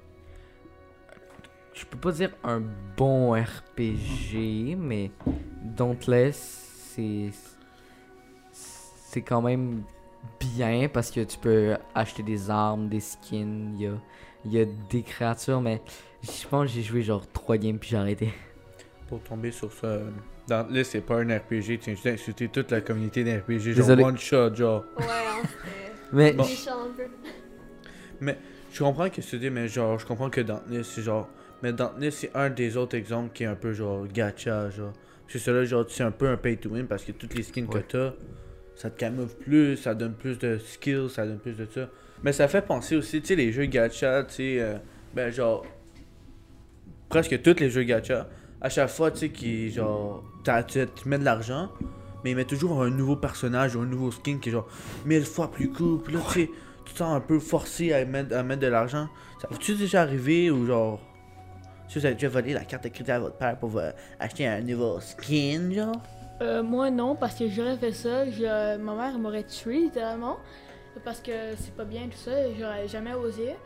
Je 1.75 1.85
peux 1.87 1.99
pas 1.99 2.13
dire 2.13 2.31
un 2.45 2.63
bon 2.97 3.33
RPG, 3.33 4.77
mais 4.77 5.11
Dauntless, 5.63 6.93
c'est. 6.95 7.31
C'est 8.53 9.23
quand 9.23 9.43
même 9.43 9.83
bien 10.39 10.89
parce 10.89 11.11
que 11.11 11.25
tu 11.25 11.39
peux 11.39 11.77
acheter 11.95 12.23
des 12.23 12.51
armes, 12.51 12.89
des 12.89 13.01
skins, 13.01 13.75
il 13.77 13.83
y 13.83 13.87
a, 13.87 13.95
il 14.45 14.53
y 14.53 14.61
a 14.61 14.65
des 14.91 15.03
créatures, 15.03 15.61
mais 15.61 15.81
je 16.23 16.47
pense 16.49 16.67
que 16.69 16.73
j'ai 16.75 16.83
joué 16.83 17.03
genre 17.03 17.27
3 17.33 17.57
games 17.57 17.79
puis 17.79 17.91
j'ai 17.91 17.97
arrêté. 17.97 18.33
Pour 19.09 19.21
tomber 19.23 19.51
sur 19.51 19.73
ça, 19.73 19.87
euh, 19.87 20.11
dans, 20.47 20.69
là 20.73 20.85
c'est 20.85 21.01
pas 21.01 21.17
un 21.21 21.37
RPG, 21.39 21.79
tu 21.81 21.93
viens 21.93 22.13
d'insulter 22.13 22.49
toute 22.49 22.71
la 22.71 22.81
communauté 22.81 23.25
d'un 23.25 23.39
RPG, 23.41 23.59
genre 23.73 23.75
Désolé. 23.77 24.05
one 24.05 24.19
shot, 24.19 24.55
genre. 24.55 24.85
Ouais, 24.99 25.05
hein, 25.05 25.43
c'était 25.43 25.93
Mais 26.13 26.33
Bon. 26.33 26.45
peu. 28.21 28.35
Je 28.73 28.85
comprends 28.85 29.11
que 29.11 29.21
tu 29.21 29.39
dis, 29.39 29.51
mais 29.51 29.67
genre, 29.69 29.99
je 29.99 30.07
comprends 30.07 30.31
que 30.31 30.41
Dauntless, 30.41 30.87
c'est 30.87 31.03
genre. 31.03 31.29
Mais 31.63 31.73
Dauntless, 31.73 32.15
c'est 32.19 32.31
un 32.35 32.51
des 32.51 32.77
autres 32.77 32.97
exemples 32.97 33.33
qui 33.33 33.43
est 33.43 33.47
un 33.47 33.57
peu 33.57 33.73
genre 33.73 34.07
gacha, 34.07 34.71
genre. 34.71 34.93
Parce 35.23 35.33
que 35.35 35.39
celui-là, 35.41 35.65
genre, 35.65 35.85
c'est 35.89 36.03
un 36.05 36.11
peu 36.13 36.29
un 36.29 36.37
pay 36.37 36.57
to 36.57 36.71
win 36.71 36.87
parce 36.87 37.05
que 37.05 37.13
toutes 37.13 37.35
les 37.35 37.43
skins 37.43 37.67
Ouais. 37.67 37.83
que 37.83 37.87
t'as, 37.93 38.13
ça 38.77 38.91
te 38.91 38.99
camoufle 38.99 39.35
plus, 39.37 39.77
ça 39.77 39.95
donne 39.95 40.15
plus 40.15 40.39
de 40.39 40.59
skills, 40.59 41.11
ça 41.11 41.27
donne 41.27 41.39
plus 41.39 41.55
de 41.57 41.67
ça. 41.67 41.89
Mais 42.23 42.33
ça 42.33 42.49
fait 42.49 42.63
penser 42.63 42.97
aussi, 42.97 43.21
tu 43.21 43.29
sais, 43.29 43.35
les 43.37 43.53
jeux 43.53 43.65
gacha, 43.67 44.25
tu 44.25 44.35
sais, 44.35 44.57
euh, 44.61 44.77
ben 45.15 45.31
genre. 45.31 45.65
Presque 47.09 47.43
tous 47.43 47.59
les 47.59 47.71
jeux 47.71 47.83
gacha, 47.83 48.29
à 48.61 48.69
chaque 48.69 48.89
fois, 48.91 49.11
tu 49.11 49.19
sais, 49.19 49.29
qui, 49.31 49.71
genre. 49.71 50.23
Tu 50.45 50.87
mets 51.07 51.19
de 51.19 51.25
l'argent, 51.25 51.71
mais 52.25 52.31
ils 52.31 52.37
mettent 52.37 52.49
toujours 52.49 52.83
un 52.83 52.91
nouveau 52.91 53.17
personnage 53.17 53.75
ou 53.77 53.81
un 53.81 53.87
nouveau 53.87 54.11
skin 54.11 54.39
qui 54.41 54.49
est 54.49 54.53
genre 54.53 54.69
mille 55.05 55.25
fois 55.25 55.51
plus 55.51 55.71
cool. 55.71 56.01
Puis 56.03 56.15
là, 56.15 56.21
tu 56.33 56.41
sais, 56.41 56.51
tu 56.85 56.93
te 56.93 56.99
sens 56.99 57.15
un 57.15 57.21
peu 57.21 57.39
forcé 57.39 57.93
à 57.93 58.05
mettre, 58.05 58.35
à 58.37 58.43
mettre 58.43 58.61
de 58.63 58.67
l'argent. 58.69 59.09
Ça 59.41 59.49
vous-tu 59.51 59.75
déjà 59.75 60.03
arrivé 60.03 60.51
ou 60.51 60.67
genre. 60.67 61.01
Si 61.89 61.99
vous 61.99 62.07
avez 62.07 62.15
déjà 62.15 62.29
volé 62.29 62.53
la 62.53 62.65
carte 62.65 62.85
de 62.85 62.89
crédit 62.91 63.11
à 63.11 63.19
votre 63.19 63.37
père 63.37 63.57
pour 63.59 63.77
euh, 63.77 63.91
acheter 64.21 64.47
un 64.47 64.61
nouveau 64.61 65.01
skin, 65.01 65.73
genre? 65.73 65.97
Euh, 66.41 66.63
moi 66.63 66.91
non, 66.91 67.17
parce 67.17 67.35
que 67.35 67.49
j'aurais 67.49 67.77
fait 67.77 67.93
ça, 67.93 68.31
je- 68.31 68.77
ma 68.79 68.95
mère 68.95 69.19
m'aurait 69.19 69.43
tué 69.43 69.81
littéralement, 69.81 70.39
parce 71.05 71.21
que 71.21 71.55
c'est 71.57 71.75
pas 71.75 71.85
bien 71.85 72.09
tout 72.09 72.17
ça, 72.17 72.53
j'aurais 72.59 72.89
jamais 72.89 73.15
osé. 73.15 73.57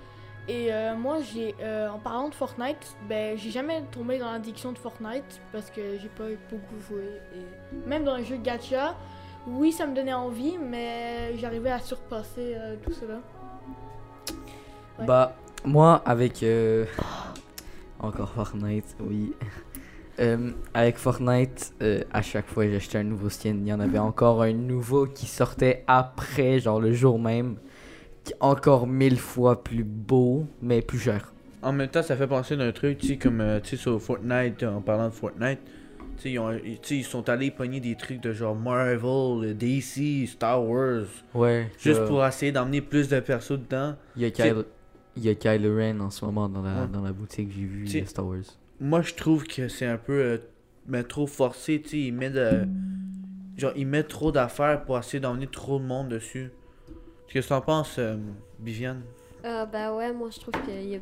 Et 0.47 0.73
euh, 0.73 0.95
moi, 0.95 1.21
j'ai, 1.23 1.55
euh, 1.63 1.89
en 1.89 1.99
parlant 1.99 2.29
de 2.29 2.35
Fortnite, 2.35 2.97
ben 3.09 3.37
j'ai 3.39 3.51
jamais 3.51 3.83
tombé 3.93 4.19
dans 4.19 4.31
l'addiction 4.31 4.73
de 4.73 4.79
Fortnite 4.79 5.41
parce 5.53 5.71
que 5.71 5.97
j'ai 5.99 6.09
pas 6.09 6.25
beaucoup 6.51 6.81
joué. 6.89 7.05
Et 7.35 7.89
même 7.89 8.05
dans 8.05 8.17
les 8.17 8.25
jeux 8.25 8.37
gacha, 8.37 8.95
oui, 9.47 9.73
ça 9.73 9.87
me 9.87 9.95
donnait 9.95 10.13
envie, 10.13 10.59
mais 10.59 11.37
j'arrivais 11.39 11.71
à 11.71 11.81
surpasser 11.81 12.55
euh, 12.57 12.77
tout 12.83 12.93
cela. 12.93 13.21
Bah, 15.07 15.35
moi, 15.65 16.03
avec. 16.05 16.45
Encore 17.99 18.31
Fortnite, 18.31 18.97
oui. 19.01 19.33
Euh, 20.21 20.51
avec 20.75 20.97
Fortnite, 20.97 21.75
euh, 21.83 22.03
à 22.13 22.23
chaque 22.23 22.47
fois 22.47 22.65
que 22.67 22.73
j'achetais 22.73 22.99
un 22.99 23.03
nouveau 23.05 23.29
skin, 23.29 23.57
il 23.63 23.67
y 23.67 23.73
en 23.73 23.81
avait 23.81 23.99
encore 23.99 24.43
un 24.43 24.53
nouveau 24.53 25.07
qui 25.07 25.27
sortait 25.27 25.83
après, 25.89 26.61
genre 26.61 26.81
le 26.81 26.93
jour 26.93 27.19
même. 27.19 27.57
Qui 28.23 28.33
est 28.33 28.37
encore 28.41 28.87
mille 28.87 29.19
fois 29.19 29.63
plus 29.63 29.85
beau, 29.85 30.47
mais 30.63 30.81
plus 30.83 30.99
cher. 30.99 31.33
En 31.63 31.73
même 31.73 31.89
temps, 31.89 32.03
ça 32.03 32.17
fait 32.17 32.27
penser 32.27 32.57
d'un 32.57 32.73
truc, 32.73 32.99
tu 32.99 33.07
sais, 33.09 33.17
comme, 33.17 33.41
euh, 33.41 33.61
tu 33.61 33.71
sais, 33.71 33.77
sur 33.77 34.01
Fortnite, 34.01 34.63
en 34.63 34.81
parlant 34.81 35.09
de 35.09 35.15
Fortnite, 35.15 35.59
tu 36.17 36.35
sais, 36.35 36.95
ils, 36.97 37.05
sont 37.05 37.29
allés 37.29 37.51
pogner 37.51 37.81
des 37.81 37.97
trucs 37.97 38.21
de 38.23 38.33
genre 38.33 38.55
Marvel, 38.55 39.57
DC, 39.57 40.27
Star 40.29 40.63
Wars, 40.65 41.07
Ouais. 41.35 41.71
juste 41.79 42.01
euh, 42.01 42.07
pour 42.07 42.25
essayer 42.25 42.53
d'emmener 42.53 42.81
plus 42.81 43.09
de 43.09 43.19
persos 43.21 43.59
dedans. 43.59 43.95
Il 44.17 44.23
y 44.23 44.25
a 44.27 44.31
Kylo, 44.31 44.65
il 45.17 45.25
y 45.25 45.29
a 45.29 45.35
Kylo 45.35 45.77
Ren 45.77 46.01
en 46.01 46.11
ce 46.11 46.25
moment 46.25 46.49
dans 46.49 46.63
la, 46.63 46.83
Ouais. 46.83 46.89
dans 46.93 47.03
la 47.03 47.13
boutique, 47.13 47.51
j'ai 47.51 47.65
vu 47.65 48.07
Star 48.07 48.27
Wars. 48.27 48.39
Moi, 48.81 49.03
je 49.03 49.15
trouve 49.15 49.45
que 49.45 49.69
c'est 49.69 49.87
un 49.87 49.99
peu 49.99 50.13
euh, 50.13 50.39
mais 50.87 51.03
trop 51.03 51.27
forcé, 51.27 51.81
tu 51.81 51.89
sais, 51.89 51.99
ils 51.99 52.13
mettent 52.13 52.35
de... 52.35 52.67
Genre, 53.57 53.73
ils 53.77 53.87
mettent 53.87 54.09
trop 54.09 54.33
d'affaires 54.33 54.85
pour 54.85 54.99
essayer 54.99 55.21
d'emmener 55.21 55.47
trop 55.47 55.79
de 55.79 55.85
monde 55.85 56.09
dessus. 56.09 56.51
Qu'est-ce 57.29 57.49
que 57.49 57.55
t'en 57.55 57.61
penses, 57.61 57.97
euh, 57.99 58.17
Viviane? 58.61 59.03
Euh, 59.45 59.65
ben 59.67 59.95
ouais, 59.95 60.13
moi 60.13 60.31
je 60.31 60.41
trouve 60.41 60.55
qu'il 60.65 60.89
y 60.91 60.97
a. 60.97 60.99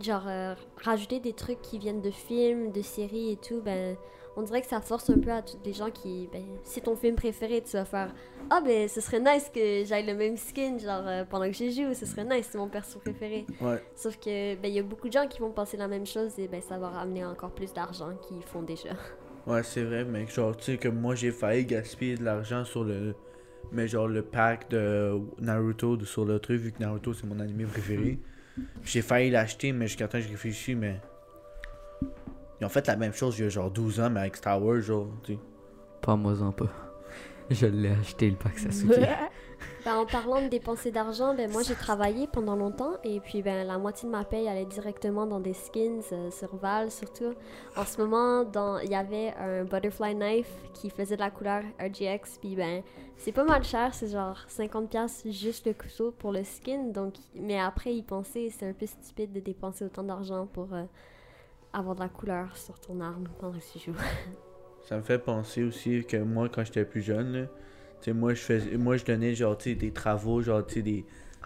Genre, 0.00 0.24
euh, 0.26 0.54
rajouter 0.82 1.20
des 1.20 1.32
trucs 1.32 1.60
qui 1.62 1.78
viennent 1.78 2.02
de 2.02 2.10
films, 2.10 2.72
de 2.72 2.82
séries 2.82 3.32
et 3.32 3.36
tout, 3.36 3.60
ben. 3.62 3.96
On 4.36 4.42
dirait 4.42 4.60
que 4.60 4.68
ça 4.68 4.80
force 4.80 5.10
un 5.10 5.18
peu 5.18 5.30
à 5.30 5.42
tous 5.42 5.58
les 5.64 5.72
gens 5.72 5.90
qui. 5.90 6.28
Ben, 6.32 6.42
c'est 6.62 6.82
ton 6.82 6.94
film 6.94 7.16
préféré, 7.16 7.62
tu 7.62 7.72
vas 7.72 7.84
faire. 7.84 8.14
Ah, 8.48 8.60
ben, 8.64 8.88
ce 8.88 9.00
serait 9.00 9.20
nice 9.20 9.50
que 9.52 9.84
j'aille 9.84 10.06
le 10.06 10.14
même 10.14 10.36
skin, 10.36 10.78
genre, 10.78 11.02
euh, 11.06 11.24
pendant 11.28 11.46
que 11.46 11.52
j'y 11.52 11.72
joue, 11.72 11.92
ce 11.94 12.06
serait 12.06 12.24
nice, 12.24 12.48
c'est 12.50 12.58
mon 12.58 12.68
perso 12.68 13.00
préféré. 13.00 13.44
Ouais. 13.60 13.82
Sauf 13.96 14.16
que, 14.18 14.54
ben, 14.54 14.68
il 14.68 14.74
y 14.74 14.78
a 14.78 14.82
beaucoup 14.82 15.08
de 15.08 15.12
gens 15.12 15.26
qui 15.26 15.40
vont 15.40 15.50
penser 15.50 15.76
la 15.76 15.88
même 15.88 16.06
chose 16.06 16.38
et, 16.38 16.46
ben, 16.46 16.62
ça 16.62 16.78
va 16.78 16.90
ramener 16.90 17.24
encore 17.24 17.50
plus 17.50 17.72
d'argent 17.72 18.12
qu'ils 18.22 18.42
font 18.42 18.62
déjà. 18.62 18.90
Ouais, 19.46 19.62
c'est 19.62 19.82
vrai, 19.82 20.04
mais 20.04 20.26
genre, 20.26 20.56
tu 20.56 20.64
sais, 20.64 20.78
que 20.78 20.88
moi, 20.88 21.14
j'ai 21.14 21.32
failli 21.32 21.64
gaspiller 21.66 22.16
de 22.16 22.24
l'argent 22.24 22.64
sur 22.64 22.84
le... 22.84 23.14
Mais 23.72 23.88
genre, 23.88 24.08
le 24.08 24.22
pack 24.22 24.70
de 24.70 25.20
Naruto 25.38 25.96
de, 25.96 26.04
sur 26.04 26.24
le 26.24 26.38
truc, 26.38 26.60
vu 26.60 26.72
que 26.72 26.80
Naruto, 26.80 27.12
c'est 27.12 27.26
mon 27.26 27.40
animé 27.40 27.64
préféré. 27.64 28.18
J'ai 28.84 29.02
failli 29.02 29.30
l'acheter, 29.30 29.72
mais 29.72 29.86
jusqu'à 29.86 30.08
temps, 30.08 30.20
je 30.20 30.28
réfléchis, 30.28 30.74
mais... 30.74 31.00
Ils 32.60 32.64
ont 32.66 32.68
fait 32.68 32.86
la 32.86 32.96
même 32.96 33.14
chose 33.14 33.38
il 33.38 33.44
y 33.44 33.46
a 33.46 33.48
genre 33.48 33.70
12 33.70 34.00
ans, 34.00 34.10
mais 34.10 34.20
avec 34.20 34.36
Star 34.36 34.62
Wars, 34.62 34.80
genre, 34.80 35.08
tu 35.24 35.34
sais. 35.34 35.38
Pas 36.02 36.16
moi 36.16 36.40
en 36.42 36.52
pas. 36.52 36.70
Je 37.50 37.66
l'ai 37.66 37.90
acheté 37.90 38.30
le 38.30 38.36
pack 38.36 38.58
Sasuke. 38.58 38.92
Ben, 39.84 39.96
en 39.96 40.06
parlant 40.06 40.42
de 40.42 40.48
dépenser 40.48 40.90
d'argent, 40.90 41.34
ben, 41.34 41.50
moi 41.50 41.62
j'ai 41.62 41.74
travaillé 41.74 42.26
pendant 42.26 42.54
longtemps 42.54 42.92
et 43.02 43.20
puis 43.20 43.42
ben, 43.42 43.66
la 43.66 43.78
moitié 43.78 44.06
de 44.08 44.12
ma 44.12 44.24
paye 44.24 44.46
allait 44.46 44.66
directement 44.66 45.26
dans 45.26 45.40
des 45.40 45.54
skins 45.54 46.02
euh, 46.12 46.30
sur 46.30 46.54
Val 46.56 46.90
surtout. 46.90 47.34
En 47.76 47.84
ce 47.84 48.00
moment, 48.00 48.44
il 48.82 48.90
y 48.90 48.94
avait 48.94 49.32
un 49.38 49.64
butterfly 49.64 50.14
knife 50.14 50.52
qui 50.74 50.90
faisait 50.90 51.16
de 51.16 51.20
la 51.20 51.30
couleur 51.30 51.62
RGX 51.80 52.38
puis 52.40 52.56
ben 52.56 52.82
c'est 53.16 53.32
pas 53.32 53.44
mal 53.44 53.62
cher, 53.62 53.92
c'est 53.92 54.08
genre 54.08 54.38
50$ 54.48 55.30
juste 55.30 55.66
le 55.66 55.74
couteau 55.74 56.10
pour 56.10 56.32
le 56.32 56.42
skin. 56.42 56.84
Donc, 56.84 57.14
mais 57.34 57.58
après 57.60 57.94
y 57.94 58.02
penser, 58.02 58.48
c'est 58.50 58.66
un 58.66 58.72
peu 58.72 58.86
stupide 58.86 59.32
de 59.32 59.40
dépenser 59.40 59.84
autant 59.84 60.02
d'argent 60.02 60.46
pour 60.46 60.72
euh, 60.72 60.84
avoir 61.74 61.94
de 61.94 62.00
la 62.00 62.08
couleur 62.08 62.56
sur 62.56 62.80
ton 62.80 62.98
arme 63.00 63.28
pendant 63.38 63.58
que 63.58 63.64
tu 63.72 63.78
joues. 63.78 63.98
Ça 64.82 64.96
me 64.96 65.02
fait 65.02 65.18
penser 65.18 65.62
aussi 65.62 66.04
que 66.06 66.16
moi, 66.16 66.48
quand 66.48 66.64
j'étais 66.64 66.86
plus 66.86 67.02
jeune, 67.02 67.48
sais, 68.04 68.12
moi, 68.12 68.34
je 68.34 68.40
faisais, 68.40 68.76
moi, 68.76 68.96
je 68.96 69.04
donnais, 69.04 69.34
genre, 69.34 69.56
des 69.56 69.90
travaux, 69.92 70.42
genre, 70.42 70.62
des, 70.62 71.04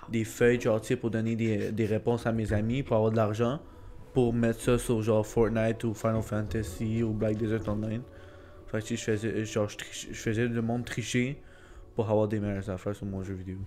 des 0.09 0.25
feuilles, 0.25 0.61
genre, 0.61 0.81
pour 1.01 1.11
donner 1.11 1.37
des, 1.37 1.73
des 1.73 1.87
réponses 1.87 2.27
à 2.27 2.33
mes 2.33 2.53
amis, 2.53 2.83
pour 2.83 2.97
avoir 2.97 3.11
de 3.11 3.17
l'argent, 3.17 3.61
pour 4.13 4.33
mettre 4.33 4.61
ça 4.61 4.79
sur, 4.79 5.03
genre, 5.03 5.27
Fortnite 5.27 5.85
ou 5.85 5.95
Final 5.95 6.23
Fantasy 6.23 7.03
ou 7.03 7.13
Black 7.13 7.37
Desert 7.37 7.69
Online. 7.69 8.03
Fait 8.67 8.81
que, 8.81 8.97
je 8.97 9.03
faisais, 9.03 9.45
genre, 9.45 9.69
je, 9.69 10.15
faisais 10.15 10.47
le 10.47 10.63
monde 10.63 10.85
tricher 10.85 11.41
pour 11.95 12.11
avoir 12.11 12.29
des 12.29 12.41
meilleures 12.41 12.71
affaires 12.71 12.95
sur 12.95 13.07
mon 13.07 13.23
jeu 13.23 13.35
vidéo. 13.35 13.59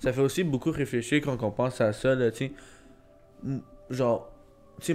Ça 0.00 0.12
fait 0.12 0.20
aussi 0.20 0.44
beaucoup 0.44 0.70
réfléchir 0.70 1.20
quand 1.22 1.42
on 1.42 1.50
pense 1.50 1.80
à 1.80 1.92
ça, 1.92 2.14
là, 2.14 2.30
tu 2.30 2.52
Genre, 3.90 4.30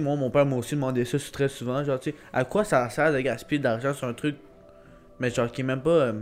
moi, 0.00 0.16
mon 0.16 0.30
père 0.30 0.46
m'a 0.46 0.56
aussi 0.56 0.74
demandé 0.74 1.04
ça 1.04 1.18
très 1.32 1.48
souvent, 1.48 1.84
genre, 1.84 2.00
tu 2.00 2.14
à 2.32 2.44
quoi 2.44 2.64
ça 2.64 2.88
sert 2.90 3.12
de 3.12 3.20
gaspiller 3.20 3.58
de 3.58 3.64
l'argent 3.64 3.92
sur 3.92 4.08
un 4.08 4.14
truc, 4.14 4.36
mais 5.20 5.30
genre, 5.30 5.50
qui 5.50 5.60
est 5.60 5.64
même 5.64 5.82
pas, 5.82 5.90
euh, 5.90 6.12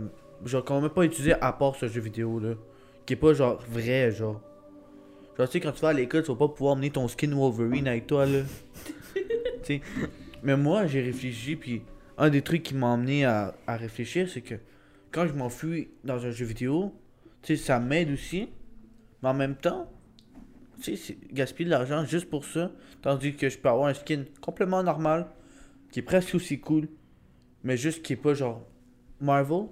genre, 0.45 0.63
qu'on 0.63 0.81
même 0.81 0.89
pas 0.89 1.03
utilisé 1.03 1.33
à 1.33 1.51
part 1.53 1.75
ce 1.75 1.87
jeu 1.87 2.01
vidéo, 2.01 2.39
là. 2.39 2.53
Qui 3.05 3.13
est 3.13 3.17
pas, 3.17 3.33
genre, 3.33 3.61
vrai, 3.69 4.11
genre. 4.11 4.41
Genre, 5.37 5.47
tu 5.47 5.53
sais, 5.53 5.59
quand 5.59 5.71
tu 5.71 5.81
vas 5.81 5.89
à 5.89 5.93
l'école, 5.93 6.23
tu 6.23 6.31
vas 6.31 6.37
pas 6.37 6.47
pouvoir 6.47 6.73
emmener 6.73 6.91
ton 6.91 7.07
skin 7.07 7.31
Wolverine 7.35 7.87
avec 7.87 8.07
toi, 8.07 8.25
là. 8.25 8.41
tu 9.15 9.23
sais. 9.63 9.81
Mais 10.43 10.55
moi, 10.55 10.87
j'ai 10.87 11.01
réfléchi, 11.01 11.55
puis 11.55 11.81
un 12.17 12.29
des 12.29 12.41
trucs 12.41 12.63
qui 12.63 12.75
m'a 12.75 12.93
amené 12.93 13.25
à, 13.25 13.55
à 13.67 13.75
réfléchir, 13.75 14.29
c'est 14.29 14.41
que 14.41 14.55
quand 15.11 15.27
je 15.27 15.33
m'enfuis 15.33 15.89
dans 16.03 16.25
un 16.25 16.31
jeu 16.31 16.45
vidéo, 16.45 16.93
tu 17.41 17.55
sais, 17.55 17.63
ça 17.63 17.79
m'aide 17.79 18.11
aussi. 18.11 18.49
Mais 19.21 19.29
en 19.29 19.33
même 19.33 19.55
temps, 19.55 19.89
tu 20.81 20.95
sais, 20.95 21.17
gaspiller 21.31 21.65
de 21.65 21.71
l'argent 21.71 22.05
juste 22.05 22.29
pour 22.29 22.45
ça. 22.45 22.71
Tandis 23.01 23.35
que 23.35 23.49
je 23.49 23.57
peux 23.57 23.69
avoir 23.69 23.87
un 23.87 23.93
skin 23.93 24.25
complètement 24.41 24.83
normal, 24.83 25.27
qui 25.91 25.99
est 25.99 26.03
presque 26.03 26.35
aussi 26.35 26.59
cool, 26.59 26.87
mais 27.63 27.77
juste 27.77 28.03
qui 28.03 28.13
est 28.13 28.17
pas 28.17 28.33
genre 28.33 28.61
Marvel. 29.21 29.67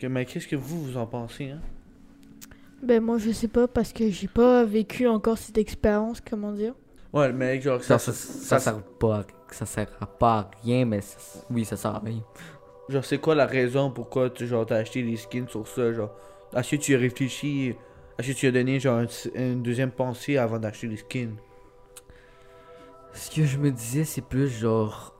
Que, 0.00 0.06
mais 0.06 0.24
qu'est-ce 0.24 0.48
que 0.48 0.56
vous, 0.56 0.82
vous 0.82 0.96
en 0.96 1.06
pensez, 1.06 1.50
hein? 1.50 1.60
Ben 2.82 3.02
moi 3.02 3.18
je 3.18 3.30
sais 3.30 3.48
pas 3.48 3.68
parce 3.68 3.92
que 3.92 4.10
j'ai 4.10 4.28
pas 4.28 4.64
vécu 4.64 5.06
encore 5.06 5.36
cette 5.36 5.58
expérience, 5.58 6.22
comment 6.22 6.52
dire. 6.52 6.74
Ouais, 7.12 7.30
mais 7.32 7.60
genre, 7.60 7.82
Ça, 7.82 7.98
ça, 7.98 8.12
ça, 8.12 8.58
ça, 8.58 8.58
sert 8.58 8.82
pas 8.82 9.18
à, 9.18 9.24
ça 9.50 9.66
sert 9.66 9.88
à 10.00 10.06
pas 10.06 10.38
à 10.38 10.50
rien, 10.62 10.86
mais 10.86 11.02
ça- 11.02 11.44
oui, 11.50 11.64
ça 11.66 11.76
sert 11.76 11.94
à 11.94 11.98
rien. 11.98 12.22
Genre, 12.88 13.04
c'est 13.04 13.18
quoi 13.18 13.34
la 13.34 13.46
raison 13.46 13.90
pourquoi 13.90 14.30
tu 14.30 14.46
genre, 14.46 14.64
t'as 14.64 14.76
acheté 14.76 15.02
des 15.02 15.16
skins 15.16 15.46
sur 15.48 15.68
ça? 15.68 15.92
Genre, 15.92 16.10
est-ce 16.56 16.70
que 16.70 16.76
tu 16.76 16.94
as 16.94 16.98
réfléchi? 16.98 17.74
Est-ce 18.18 18.28
que 18.28 18.32
tu 18.32 18.46
as 18.46 18.52
donné 18.52 18.80
genre 18.80 18.98
un- 19.00 19.06
une 19.34 19.62
deuxième 19.62 19.90
pensée 19.90 20.38
avant 20.38 20.58
d'acheter 20.58 20.88
des 20.88 20.96
skins? 20.96 21.36
Ce 23.12 23.30
que 23.30 23.44
je 23.44 23.58
me 23.58 23.70
disais, 23.70 24.04
c'est 24.04 24.24
plus 24.24 24.48
genre. 24.48 25.14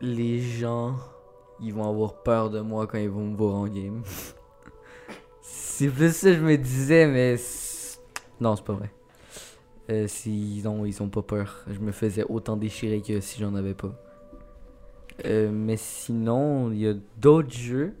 Les 0.00 0.38
gens, 0.40 0.94
ils 1.60 1.72
vont 1.72 1.88
avoir 1.88 2.22
peur 2.22 2.50
de 2.50 2.60
moi 2.60 2.86
quand 2.86 2.98
ils 2.98 3.10
vont 3.10 3.26
me 3.26 3.36
voir 3.36 3.54
en 3.54 3.68
game. 3.68 4.02
c'est 5.40 5.88
plus 5.88 6.14
ça 6.14 6.30
que 6.30 6.36
je 6.36 6.40
me 6.40 6.56
disais, 6.56 7.06
mais. 7.06 7.36
Non, 8.40 8.56
c'est 8.56 8.64
pas 8.64 8.74
vrai. 8.74 8.90
Euh, 9.90 10.06
si, 10.06 10.58
ils 10.58 10.68
ont 11.02 11.08
pas 11.08 11.22
peur. 11.22 11.64
Je 11.68 11.78
me 11.80 11.92
faisais 11.92 12.24
autant 12.28 12.56
déchirer 12.56 13.00
que 13.00 13.20
si 13.20 13.40
j'en 13.40 13.54
avais 13.54 13.74
pas. 13.74 13.92
Euh, 15.24 15.50
mais 15.52 15.76
sinon, 15.76 16.70
il 16.70 16.78
y 16.78 16.88
a 16.88 16.94
d'autres 17.16 17.50
jeux 17.50 17.94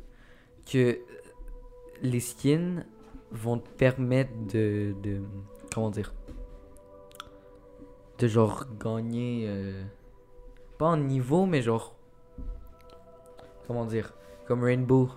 que 0.70 0.98
les 2.02 2.20
skins 2.20 2.84
vont 3.32 3.58
te 3.58 3.68
permettre 3.70 4.32
de. 4.52 4.94
de 5.02 5.20
comment 5.72 5.90
dire 5.90 6.12
de 8.18 8.26
genre 8.26 8.64
gagner 8.82 9.44
euh, 9.46 9.84
pas 10.76 10.86
en 10.86 10.96
niveau 10.96 11.46
mais 11.46 11.62
genre 11.62 11.94
comment 13.68 13.84
dire 13.84 14.14
comme 14.46 14.64
Rainbow 14.64 15.10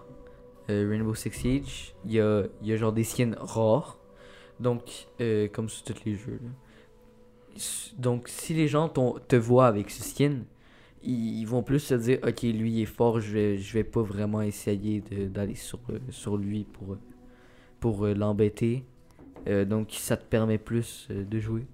euh, 0.69 0.87
Rainbow 0.87 1.15
Six 1.15 1.31
Siege 1.31 1.95
il 2.05 2.11
y 2.11 2.19
a, 2.19 2.43
y 2.61 2.73
a 2.73 2.77
genre 2.77 2.93
des 2.93 3.05
skins 3.05 3.35
rares. 3.39 3.97
Donc 4.59 5.07
euh, 5.21 5.47
comme 5.47 5.69
sur 5.69 5.83
tous 5.83 6.05
les 6.05 6.15
jeux 6.15 6.39
donc 7.97 8.29
si 8.29 8.53
les 8.53 8.67
gens 8.67 8.87
te 8.87 9.35
voient 9.35 9.67
avec 9.67 9.89
ce 9.89 10.03
skin 10.03 10.43
ils, 11.03 11.43
vont 11.45 11.63
plus 11.63 11.79
se 11.79 11.95
dire 11.95 12.19
ok 12.25 12.43
lui 12.43 12.73
il 12.73 12.81
est 12.83 12.85
fort 12.85 13.19
je 13.19 13.33
vais, 13.33 13.57
je 13.57 13.73
vais 13.73 13.83
pas 13.83 14.03
vraiment 14.03 14.41
essayer 14.41 15.01
d'aller 15.01 15.55
sur, 15.55 15.79
euh, 15.89 15.97
sur 16.11 16.37
lui 16.37 16.63
pour, 16.63 16.97
pour 17.79 18.05
l'embêter. 18.05 18.85
Donc 19.47 19.87
ça 19.93 20.15
te 20.17 20.23
permet 20.23 20.59
plus 20.59 21.07
de 21.09 21.39
jouer. 21.39 21.65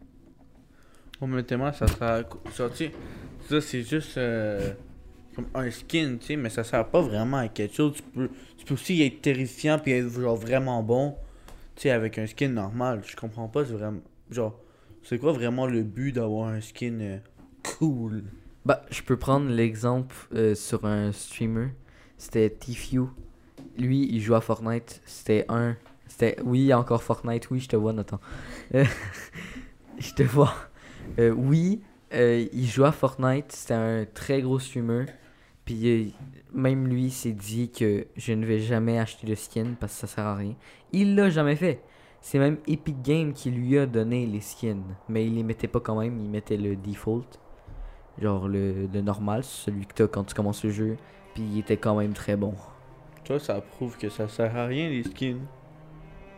Honnêtement, 1.19 1.73
ça 1.73 1.85
sera. 1.85 2.21
Sais, 2.73 2.93
ça 3.49 3.59
c'est 3.59 3.81
juste 3.81 4.17
comme 5.37 5.47
un 5.53 5.69
skin, 5.69 6.17
tu 6.19 6.25
sais, 6.25 6.35
mais 6.35 6.49
ça 6.49 6.63
sert 6.63 6.87
pas 6.87 6.99
vraiment 6.99 7.37
à 7.37 7.47
quelque 7.47 7.75
chose. 7.75 7.93
Tu 7.93 8.01
peux, 8.01 8.29
tu 8.57 8.65
peux 8.65 8.73
aussi 8.73 9.03
être 9.03 9.21
terrifiant 9.21 9.77
puis 9.77 9.91
être 9.91 10.09
genre 10.09 10.35
vraiment 10.35 10.81
bon, 10.81 11.15
tu 11.75 11.83
sais, 11.83 11.91
avec 11.91 12.17
un 12.17 12.25
skin 12.25 12.49
normal. 12.49 13.03
Je 13.05 13.15
comprends 13.15 13.47
pas, 13.47 13.63
c'est 13.63 13.73
vraiment. 13.73 14.01
Genre, 14.31 14.59
c'est 15.03 15.19
quoi 15.19 15.33
vraiment 15.33 15.67
le 15.67 15.83
but 15.83 16.11
d'avoir 16.11 16.49
un 16.49 16.59
skin 16.59 16.97
euh, 17.01 17.17
cool? 17.77 18.23
Bah, 18.65 18.83
je 18.89 19.03
peux 19.03 19.15
prendre 19.15 19.47
l'exemple 19.47 20.15
euh, 20.33 20.55
sur 20.55 20.85
un 20.85 21.11
streamer. 21.11 21.67
C'était 22.17 22.49
Tfue. 22.49 23.01
Lui, 23.77 24.09
il 24.11 24.19
joue 24.19 24.33
à 24.33 24.41
Fortnite. 24.41 25.03
C'était 25.05 25.45
un. 25.49 25.75
C'était. 26.07 26.37
Oui, 26.43 26.73
encore 26.73 27.03
Fortnite. 27.03 27.51
Oui, 27.51 27.59
je 27.59 27.67
te 27.67 27.75
vois, 27.75 27.93
Nathan. 27.93 28.19
Euh, 28.73 28.85
je 29.99 30.13
te 30.15 30.23
vois. 30.23 30.55
Oui, 31.19 31.83
il 32.11 32.65
joue 32.65 32.85
à 32.85 32.91
Fortnite. 32.91 33.51
C'était 33.51 33.75
un 33.75 34.05
très 34.11 34.41
gros 34.41 34.57
streamer. 34.57 35.05
Puis 35.67 35.89
euh, 35.89 36.05
même 36.53 36.87
lui 36.87 37.11
s'est 37.11 37.33
dit 37.33 37.69
que 37.69 38.07
je 38.15 38.31
ne 38.31 38.45
vais 38.45 38.59
jamais 38.59 38.97
acheter 38.99 39.27
de 39.27 39.35
skin 39.35 39.73
parce 39.77 39.93
que 39.93 39.99
ça 39.99 40.07
sert 40.07 40.25
à 40.25 40.35
rien. 40.35 40.55
Il 40.93 41.13
l'a 41.15 41.29
jamais 41.29 41.57
fait. 41.57 41.81
C'est 42.21 42.39
même 42.39 42.57
Epic 42.67 43.01
Games 43.01 43.33
qui 43.33 43.51
lui 43.51 43.77
a 43.77 43.85
donné 43.85 44.25
les 44.25 44.39
skins. 44.39 44.95
Mais 45.09 45.27
il 45.27 45.35
les 45.35 45.43
mettait 45.43 45.67
pas 45.67 45.81
quand 45.81 45.99
même. 45.99 46.19
Il 46.19 46.29
mettait 46.29 46.55
le 46.55 46.77
default. 46.77 47.27
Genre 48.17 48.47
le, 48.47 48.87
le 48.87 49.01
normal, 49.01 49.43
celui 49.43 49.85
que 49.85 49.93
t'as 49.93 50.07
quand 50.07 50.23
tu 50.23 50.33
commences 50.33 50.63
le 50.63 50.71
jeu. 50.71 50.95
Puis 51.33 51.43
il 51.43 51.59
était 51.59 51.75
quand 51.75 51.97
même 51.97 52.13
très 52.13 52.37
bon. 52.37 52.53
Toi, 53.25 53.37
ça 53.37 53.59
prouve 53.59 53.97
que 53.97 54.07
ça 54.07 54.29
sert 54.29 54.55
à 54.55 54.67
rien 54.67 54.87
les 54.87 55.03
skins 55.03 55.41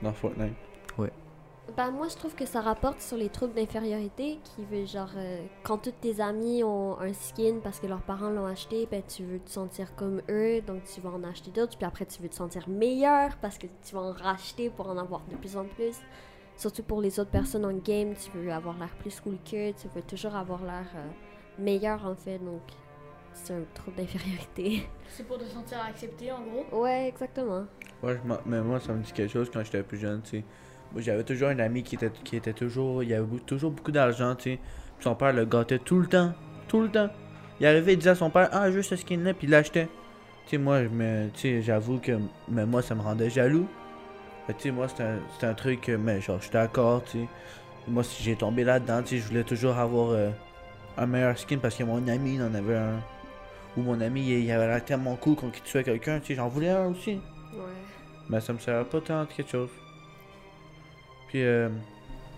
dans 0.02 0.12
Fortnite. 0.12 0.69
Ben, 1.76 1.92
moi, 1.92 2.08
je 2.08 2.16
trouve 2.16 2.36
que 2.36 2.46
ça 2.46 2.62
rapporte 2.62 3.02
sur 3.02 3.18
les 3.18 3.30
troubles 3.30 3.54
d'infériorité 3.54 4.40
qui 4.44 4.66
veut 4.66 4.86
genre 4.86 5.12
euh, 5.18 5.46
quand 5.64 5.78
tous 5.78 5.92
tes 5.92 6.22
amis 6.22 6.64
ont 6.64 7.00
un 7.00 7.14
skin 7.14 7.60
parce 7.64 7.80
que 7.80 7.88
leurs 7.88 8.02
parents 8.02 8.30
l'ont 8.30 8.46
acheté, 8.46 8.88
ben 8.90 9.02
tu 9.08 9.24
veux 9.24 9.40
te 9.40 9.50
sentir 9.50 9.96
comme 9.96 10.22
eux, 10.30 10.62
donc 10.62 10.84
tu 10.84 11.02
vas 11.02 11.10
en 11.10 11.24
acheter 11.24 11.52
d'autres, 11.52 11.78
puis 11.78 11.86
après 11.86 12.06
tu 12.06 12.22
veux 12.22 12.30
te 12.30 12.36
sentir 12.36 12.68
meilleur 12.70 13.36
parce 13.38 13.58
que 13.58 13.68
tu 13.84 13.96
vas 13.96 14.02
en 14.02 14.12
racheter 14.12 14.70
pour 14.70 14.90
en 14.90 14.98
avoir 14.98 15.22
de 15.30 15.36
plus 15.36 15.58
en 15.58 15.66
plus. 15.66 15.98
Surtout 16.56 16.84
pour 16.84 17.02
les 17.02 17.20
autres 17.20 17.32
personnes 17.32 17.66
en 17.66 17.74
game, 17.74 18.14
tu 18.16 18.32
veux 18.38 18.52
avoir 18.52 18.78
l'air 18.78 18.94
plus 19.00 19.20
cool 19.20 19.38
qu'eux, 19.50 19.74
tu 19.80 19.88
veux 19.94 20.02
toujours 20.02 20.36
avoir 20.36 20.64
l'air 20.64 20.88
euh, 20.96 21.08
meilleur 21.58 22.06
en 22.06 22.16
fait, 22.16 22.40
donc 22.40 22.62
c'est 23.34 23.54
un 23.54 23.64
trouble 23.74 23.98
d'infériorité. 23.98 24.90
C'est 25.10 25.26
pour 25.26 25.38
te 25.38 25.46
sentir 25.46 25.80
accepté 25.82 26.32
en 26.32 26.42
gros. 26.42 26.82
ouais, 26.84 27.08
exactement. 27.08 27.66
Ouais, 28.04 28.16
je 28.16 28.34
mais 28.46 28.62
moi, 28.62 28.80
ça 28.80 28.94
me 28.94 29.02
dit 29.02 29.12
quelque 29.12 29.32
chose 29.32 29.50
quand 29.52 29.64
j'étais 29.64 29.84
plus 29.84 29.98
jeune, 29.98 30.22
tu 30.22 30.30
sais. 30.40 30.44
J'avais 30.98 31.24
toujours 31.24 31.50
un 31.50 31.60
ami 31.60 31.84
qui 31.84 31.96
était, 31.96 32.12
qui 32.24 32.36
était 32.36 32.54
toujours. 32.54 33.04
Il 33.04 33.14
avait 33.14 33.26
bou- 33.26 33.40
toujours 33.40 33.72
beaucoup 33.72 33.92
d'argent, 33.92 34.36
tu 34.36 34.52
sais. 34.52 34.60
Puis 34.98 35.04
son 35.04 35.16
père 35.16 35.34
le 35.34 35.46
gâtait 35.46 35.80
tout 35.80 36.00
le 36.00 36.08
temps. 36.08 36.34
Tout 36.68 36.82
le 36.82 36.90
temps. 36.90 37.10
Il 37.60 37.66
arrivait, 37.68 37.94
il 37.94 37.98
disait 37.98 38.12
à 38.12 38.16
son 38.16 38.30
père 38.30 38.50
Ah, 38.52 38.72
juste 38.72 38.90
ce 38.90 38.96
skin-là, 38.96 39.34
puis 39.34 39.48
il 39.48 39.52
l'achetait. 39.52 39.88
Tu 40.46 40.52
sais, 40.52 40.58
moi, 40.58 40.80
j'avoue 41.62 42.00
que. 42.00 42.18
Mais 42.48 42.66
moi, 42.66 42.82
ça 42.82 42.96
me 42.96 43.02
rendait 43.02 43.30
jaloux. 43.30 43.68
Tu 44.48 44.54
sais, 44.58 44.72
moi, 44.72 44.88
c'était 44.88 45.04
un, 45.04 45.20
un 45.50 45.54
truc. 45.54 45.90
Mais 45.90 46.22
genre, 46.22 46.40
j'étais 46.42 46.58
d'accord, 46.58 47.04
tu 47.04 47.20
sais. 47.20 47.28
Moi, 47.88 48.04
si 48.04 48.24
j'ai 48.24 48.36
tombé 48.36 48.64
là-dedans, 48.64 49.02
tu 49.04 49.10
sais, 49.10 49.18
je 49.18 49.28
voulais 49.28 49.44
toujours 49.44 49.78
avoir 49.78 50.10
euh, 50.12 50.30
un 50.98 51.06
meilleur 51.06 51.38
skin 51.38 51.58
parce 51.58 51.76
que 51.76 51.84
mon 51.84 52.08
ami, 52.08 52.36
il 52.36 52.42
en 52.42 52.54
avait 52.56 52.78
un. 52.78 53.00
Ou 53.78 53.82
mon 53.84 54.02
ami, 54.02 54.22
il, 54.22 54.40
il 54.46 54.52
avait 54.52 54.68
l'air 54.68 54.84
tellement 54.84 55.16
cool 55.18 55.36
quand 55.36 55.52
il 55.56 55.62
tuait 55.62 55.84
quelqu'un, 55.84 56.20
tu 56.20 56.28
sais, 56.28 56.36
j'en 56.36 56.48
voulais 56.50 56.70
un 56.72 56.88
aussi. 56.88 57.14
Ouais. 57.54 57.62
Mais 58.30 58.42
ça 58.42 58.54
me 58.54 58.58
sert 58.60 58.84
pas 58.86 59.02
tant 59.02 59.22
de 59.24 59.28
quelque 59.30 59.52
chose. 59.52 59.70
Puis, 61.30 61.44
euh, 61.44 61.70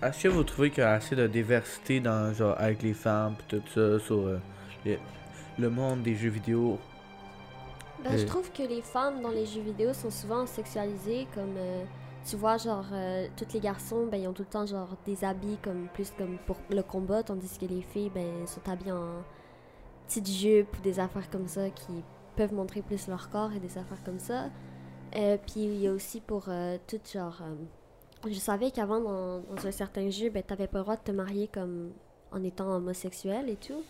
est-ce 0.01 0.23
que 0.23 0.27
vous 0.27 0.43
trouvez 0.43 0.69
qu'il 0.69 0.83
y 0.83 0.85
a 0.85 0.91
assez 0.93 1.15
de 1.15 1.27
diversité 1.27 1.99
dans, 1.99 2.33
genre, 2.33 2.55
avec 2.59 2.83
les 2.83 2.93
femmes 2.93 3.35
pis 3.37 3.45
tout 3.47 3.63
ça, 3.73 3.99
sur 3.99 4.17
euh, 4.27 4.39
les- 4.85 4.99
le 5.57 5.69
monde 5.69 6.03
des 6.03 6.15
jeux 6.15 6.29
vidéo? 6.29 6.79
Ben, 8.03 8.17
je 8.17 8.23
Euh. 8.23 8.25
trouve 8.25 8.51
que 8.51 8.63
les 8.63 8.81
femmes 8.81 9.21
dans 9.21 9.29
les 9.29 9.45
jeux 9.45 9.61
vidéo 9.61 9.93
sont 9.93 10.09
souvent 10.09 10.45
sexualisées, 10.45 11.27
comme 11.33 11.55
euh, 11.57 11.85
tu 12.25 12.35
vois, 12.35 12.57
genre, 12.57 12.85
euh, 12.93 13.27
tous 13.37 13.53
les 13.53 13.59
garçons, 13.59 14.07
ben, 14.07 14.17
ils 14.21 14.27
ont 14.27 14.33
tout 14.33 14.43
le 14.43 14.49
temps, 14.49 14.65
genre, 14.65 14.97
des 15.05 15.23
habits 15.23 15.57
comme 15.63 15.87
plus 15.93 16.11
comme 16.11 16.37
pour 16.39 16.57
le 16.69 16.83
combat, 16.83 17.23
tandis 17.23 17.57
que 17.59 17.65
les 17.65 17.81
filles, 17.81 18.09
ben, 18.13 18.47
sont 18.47 18.67
habillées 18.69 18.91
en 18.91 19.23
petites 20.07 20.29
jupes 20.29 20.77
ou 20.79 20.81
des 20.81 20.99
affaires 20.99 21.29
comme 21.29 21.47
ça 21.47 21.69
qui 21.71 22.03
peuvent 22.35 22.53
montrer 22.53 22.81
plus 22.81 23.07
leur 23.07 23.29
corps 23.29 23.53
et 23.53 23.59
des 23.59 23.77
affaires 23.77 24.03
comme 24.05 24.19
ça. 24.19 24.49
Euh, 25.15 25.37
puis 25.37 25.61
il 25.65 25.77
y 25.81 25.87
a 25.87 25.93
aussi 25.93 26.21
pour 26.21 26.45
euh, 26.49 26.77
tout, 26.87 26.99
genre, 27.13 27.41
je 28.29 28.39
savais 28.39 28.71
qu'avant, 28.71 28.99
dans, 29.01 29.43
un 29.65 29.71
certain 29.71 30.09
jeu, 30.09 30.29
ben, 30.29 30.43
t'avais 30.43 30.67
pas 30.67 30.79
le 30.79 30.83
droit 30.83 30.95
de 30.95 31.01
te 31.01 31.11
marier 31.11 31.47
comme 31.47 31.91
en 32.31 32.43
étant 32.43 32.75
homosexuel 32.75 33.49
et 33.49 33.55
tout. 33.55 33.83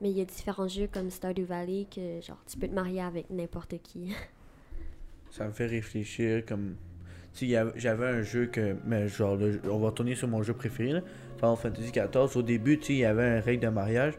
Mais 0.00 0.10
il 0.10 0.16
y 0.16 0.20
a 0.20 0.24
différents 0.24 0.68
jeux 0.68 0.88
comme 0.90 1.10
Stardew 1.10 1.44
Valley 1.44 1.86
que 1.94 2.20
genre 2.22 2.42
tu 2.46 2.56
peux 2.56 2.68
te 2.68 2.74
marier 2.74 3.02
avec 3.02 3.28
n'importe 3.30 3.74
qui. 3.82 4.14
Ça 5.30 5.46
me 5.46 5.52
fait 5.52 5.66
réfléchir 5.66 6.44
comme. 6.46 6.76
Tu 7.34 7.54
j'avais 7.76 8.06
un 8.06 8.22
jeu 8.22 8.46
que. 8.46 8.76
Mais 8.84 9.08
genre, 9.08 9.38
on 9.64 9.78
va 9.78 9.86
retourner 9.86 10.14
sur 10.14 10.26
mon 10.26 10.42
jeu 10.42 10.54
préféré, 10.54 10.92
là. 10.92 11.00
Final 11.36 11.56
Fantasy 11.56 11.92
XIV. 11.92 12.36
Au 12.36 12.42
début, 12.42 12.78
tu 12.78 12.92
il 12.92 12.98
y 12.98 13.04
avait 13.04 13.24
un 13.24 13.40
règle 13.40 13.62
de 13.62 13.68
mariage. 13.68 14.14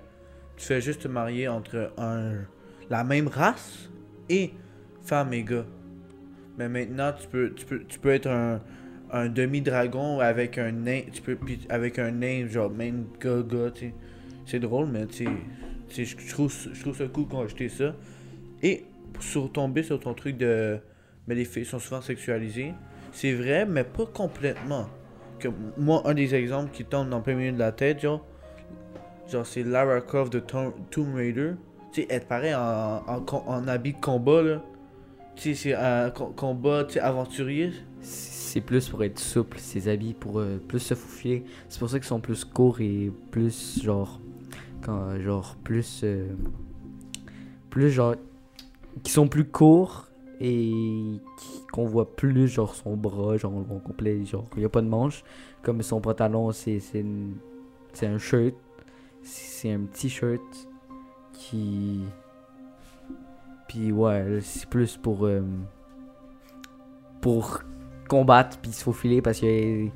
Tu 0.56 0.66
fais 0.66 0.82
juste 0.82 1.02
te 1.02 1.08
marier 1.08 1.48
entre 1.48 1.92
un, 1.98 2.34
la 2.90 3.04
même 3.04 3.28
race 3.28 3.90
et 4.30 4.54
femme 5.02 5.34
et 5.34 5.44
gars. 5.44 5.66
Mais 6.58 6.70
maintenant, 6.70 7.12
tu 7.14 7.28
peux, 7.28 7.54
tu 7.54 7.66
peux, 7.66 7.84
tu 7.86 8.00
peux 8.00 8.10
être 8.10 8.28
un, 8.28 8.62
un 9.12 9.28
demi-dragon 9.28 10.20
avec 10.20 10.58
un 10.58 10.72
nain, 10.72 11.02
tu 11.12 11.22
peux, 11.22 11.38
avec 11.70 12.00
un 12.00 12.12
nain, 12.12 12.48
genre 12.48 12.70
même 12.70 13.06
gaga, 13.20 13.72
tu 13.72 13.88
sais. 13.88 13.94
C'est 14.46 14.60
drôle, 14.60 14.88
mais 14.88 15.06
tu 15.06 15.26
sais, 15.90 16.06
je 16.06 16.30
trouve, 16.30 16.52
ça 16.52 17.08
cool 17.08 17.28
qu'on 17.28 17.46
a 17.46 17.70
ça. 17.70 17.94
Et 18.64 18.86
sur 19.20 19.52
tomber 19.52 19.84
sur 19.84 20.00
ton 20.00 20.14
truc 20.14 20.38
de. 20.38 20.80
Mais 21.28 21.36
les 21.36 21.46
filles 21.46 21.66
sont 21.66 21.80
souvent 21.80 22.02
sexualisées. 22.02 22.74
C'est 23.12 23.34
vrai, 23.34 23.66
mais 23.66 23.84
pas 23.84 24.06
complètement. 24.06 24.88
Que 25.40 25.50
moi, 25.78 26.02
un 26.06 26.14
des 26.14 26.34
exemples 26.36 26.72
qui 26.72 26.86
tombe 26.86 27.10
dans 27.10 27.22
le 27.26 27.34
milieu 27.36 27.52
de 27.52 27.60
la 27.60 27.72
tête, 27.72 28.02
genre, 28.02 28.26
genre 29.30 29.46
c'est 29.46 29.64
Lara 29.64 30.02
Croft 30.02 30.34
de 30.34 30.40
Tom- 30.40 30.74
Tomb 30.90 31.16
Raider. 31.16 31.52
Tu 31.92 32.02
sais, 32.02 32.08
elle 32.10 32.22
paraît 32.22 32.56
en, 32.56 33.04
en, 33.08 33.26
en 33.48 33.68
habit 33.68 33.94
de 33.94 34.00
combat, 34.00 34.42
là. 34.42 34.64
Tu 35.36 35.54
sais, 35.54 35.70
c'est 35.70 35.76
un 35.76 36.10
co- 36.10 36.34
combat, 36.36 36.86
tu 36.86 36.94
sais, 36.94 37.00
aventurier. 37.00 37.72
C'est 38.02 38.62
plus 38.62 38.90
pour 38.90 39.04
être 39.04 39.20
souple, 39.20 39.58
ses 39.60 39.88
habits, 39.88 40.14
pour 40.14 40.40
euh, 40.40 40.58
plus 40.68 40.80
se 40.80 40.94
faufiler. 40.94 41.46
C'est 41.70 41.80
pour 41.80 41.90
ça 41.90 42.00
qu'ils 42.00 42.08
sont 42.08 42.20
plus 42.20 42.44
courts 42.44 42.82
et 42.82 43.12
plus 43.32 43.82
genre. 43.82 44.20
Quand, 44.82 45.20
genre 45.22 45.56
plus. 45.64 46.02
euh, 46.04 46.28
plus 47.70 47.92
genre. 47.92 48.16
Qui 49.04 49.12
sont 49.12 49.28
plus 49.28 49.46
courts 49.46 50.08
et 50.42 51.20
qu'on 51.72 51.86
voit 51.86 52.14
plus 52.16 52.48
genre 52.48 52.76
son 52.76 52.98
bras, 52.98 53.38
genre 53.38 53.54
au 53.56 53.80
complet. 53.80 54.26
Genre, 54.26 54.46
il 54.56 54.60
n'y 54.60 54.66
a 54.66 54.70
pas 54.70 54.82
de 54.82 54.88
manche. 54.88 55.24
Comme 55.62 55.82
son 55.82 56.02
pantalon, 56.02 56.52
c'est 56.52 56.80
c'est 56.80 58.08
un 58.08 58.18
shirt. 58.18 58.56
C'est 59.24 59.72
un 59.72 59.82
petit 59.82 60.10
shirt 60.10 60.42
qui. 61.32 62.02
Puis 63.70 63.92
ouais, 63.92 64.40
c'est 64.42 64.68
plus 64.68 64.98
pour. 64.98 65.26
euh, 65.26 65.42
pour 67.22 67.62
combattre 68.16 68.58
puis 68.62 68.72
se 68.72 68.84
faufiler 68.84 69.22
parce 69.22 69.40
qu'il 69.40 69.48
est 69.50 69.92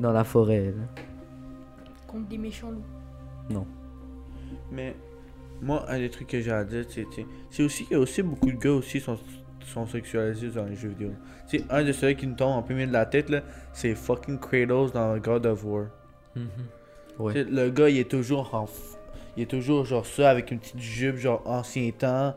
dans 0.00 0.12
la 0.12 0.24
forêt. 0.24 0.74
là. 0.76 1.02
Contre 2.08 2.28
des 2.28 2.38
méchants 2.38 2.72
loups. 2.72 3.64
Mais 4.72 4.96
moi, 5.62 5.84
un 5.88 5.98
des 5.98 6.10
trucs 6.10 6.28
que 6.28 6.40
j'ai 6.40 6.50
à 6.50 6.64
dire, 6.64 6.84
c'est 6.88 7.06
c'est- 7.14 7.26
c'est 7.50 7.62
aussi 7.62 7.84
qu'il 7.84 7.92
y 7.96 7.96
a 7.96 8.00
aussi 8.00 8.22
beaucoup 8.22 8.50
de 8.50 8.56
gars 8.56 8.72
aussi 8.72 8.98
sont, 9.00 9.18
sont 9.66 9.86
sexualisés 9.86 10.48
dans 10.50 10.64
les 10.64 10.74
jeux 10.74 10.88
vidéo. 10.88 11.12
Sais, 11.46 11.62
un 11.70 11.84
de 11.84 11.92
ceux 11.92 12.12
qui 12.12 12.26
nous 12.26 12.34
tombe 12.34 12.56
en 12.56 12.62
premier 12.62 12.86
de 12.86 12.92
la 12.92 13.06
tête, 13.06 13.28
là, 13.30 13.42
c'est 13.72 13.94
fucking 13.94 14.38
Kratos 14.38 14.92
dans 14.92 15.16
God 15.18 15.46
of 15.46 15.64
War. 15.64 15.86
Sais, 17.32 17.44
Le 17.44 17.70
gars, 17.70 17.88
il 17.88 17.98
est 17.98 18.10
toujours 18.10 18.52
en. 18.54 18.64
f- 18.64 18.96
Il 19.36 19.44
est 19.44 19.46
toujours 19.46 19.84
genre 19.84 20.06
ça, 20.06 20.28
avec 20.30 20.50
une 20.50 20.58
petite 20.58 20.80
jupe, 20.80 21.16
genre 21.16 21.42
ancien 21.44 21.88
temps, 21.96 22.34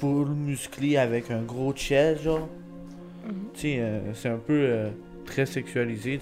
full 0.00 0.28
musclé, 0.30 0.96
avec 0.96 1.30
un 1.30 1.42
gros 1.42 1.72
chest, 1.72 2.22
genre. 2.24 2.48
Mhm. 3.24 3.34
Tu 3.54 3.60
sais, 3.60 3.76
euh, 3.80 4.14
c'est 4.14 4.28
un 4.28 4.38
peu 4.38 4.52
euh, 4.52 4.90
très 5.24 5.46
sexualisé. 5.46 6.20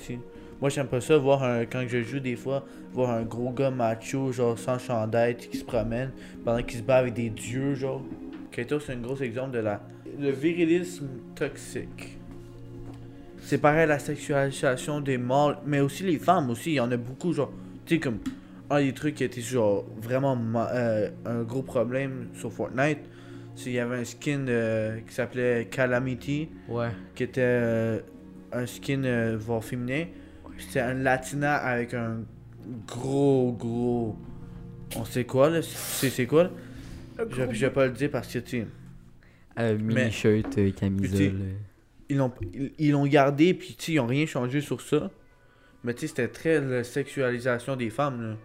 Moi, 0.60 0.68
j'aime 0.68 0.88
pas 0.88 1.00
ça, 1.00 1.16
voir 1.16 1.42
un, 1.42 1.64
quand 1.64 1.84
je 1.88 2.02
joue 2.02 2.20
des 2.20 2.36
fois, 2.36 2.64
voir 2.92 3.10
un 3.10 3.22
gros 3.22 3.50
gars 3.50 3.70
macho, 3.70 4.30
genre 4.32 4.58
sans 4.58 4.78
sais, 4.78 5.48
qui 5.50 5.56
se 5.56 5.64
promène 5.64 6.10
pendant 6.44 6.62
qu'il 6.62 6.78
se 6.78 6.84
bat 6.84 6.96
avec 6.96 7.14
des 7.14 7.30
dieux, 7.30 7.74
genre. 7.74 8.02
Kratos, 8.50 8.84
c'est 8.86 8.92
un 8.92 8.96
gros 8.96 9.16
exemple 9.16 9.52
de 9.52 9.60
la. 9.60 9.80
Le 10.18 10.30
virilisme 10.30 11.08
toxique. 11.34 12.18
C'est 13.42 13.58
pareil 13.58 13.88
la 13.88 13.98
sexualisation 13.98 15.00
des 15.00 15.16
mâles, 15.16 15.58
mais 15.64 15.80
aussi 15.80 16.02
les 16.02 16.18
femmes 16.18 16.50
aussi, 16.50 16.72
il 16.72 16.74
y 16.74 16.80
en 16.80 16.90
a 16.92 16.96
beaucoup, 16.96 17.32
genre. 17.32 17.52
Tu 17.86 17.94
sais, 17.94 18.00
comme 18.00 18.18
un 18.70 18.80
des 18.80 18.92
trucs 18.92 19.16
qui 19.16 19.24
était 19.24 19.40
genre 19.40 19.84
vraiment 20.00 20.38
euh, 20.56 21.08
un 21.24 21.42
gros 21.42 21.62
problème 21.62 22.28
sur 22.34 22.52
Fortnite, 22.52 23.00
qu'il 23.56 23.72
y 23.72 23.78
avait 23.78 23.96
un 23.96 24.04
skin 24.04 24.46
euh, 24.48 25.00
qui 25.06 25.14
s'appelait 25.14 25.66
Calamity 25.70 26.48
Ouais. 26.68 26.88
qui 27.14 27.24
était 27.24 27.40
euh, 27.44 28.00
un 28.52 28.66
skin 28.66 29.04
euh, 29.04 29.36
voire 29.38 29.62
féminin. 29.64 30.06
C'était 30.58 30.80
un 30.80 30.94
latina 30.94 31.56
avec 31.56 31.94
un 31.94 32.22
gros 32.86 33.52
gros. 33.58 34.16
On 34.96 35.04
sait 35.04 35.24
quoi 35.24 35.50
là 35.50 35.60
C'est 35.62 36.10
c'est 36.10 36.26
quoi 36.26 36.44
là? 36.44 36.50
Je, 37.30 37.34
je 37.52 37.66
vais 37.66 37.70
pas 37.72 37.86
le 37.86 37.92
dire 37.92 38.10
parce 38.10 38.32
que 38.32 38.38
tu 38.38 38.60
sais, 38.60 38.66
Euh, 39.58 39.76
mini-shirt, 39.78 40.56
euh, 40.58 40.70
camisole. 40.72 41.34
ils 42.08 42.16
l'ont 42.16 42.32
ils- 42.54 42.72
ils 42.78 42.90
l'ont 42.92 43.06
gardé 43.06 43.52
puis 43.54 43.74
tu 43.78 43.92
ils 43.92 44.00
ont 44.00 44.06
rien 44.06 44.26
changé 44.26 44.60
sur 44.60 44.80
ça. 44.80 45.10
Mais 45.84 45.94
tu 45.94 46.00
sais 46.02 46.06
c'était 46.08 46.28
très 46.28 46.60
la 46.60 46.84
sexualisation 46.84 47.76
des 47.76 47.90
femmes 47.90 48.22
là. 48.22 48.36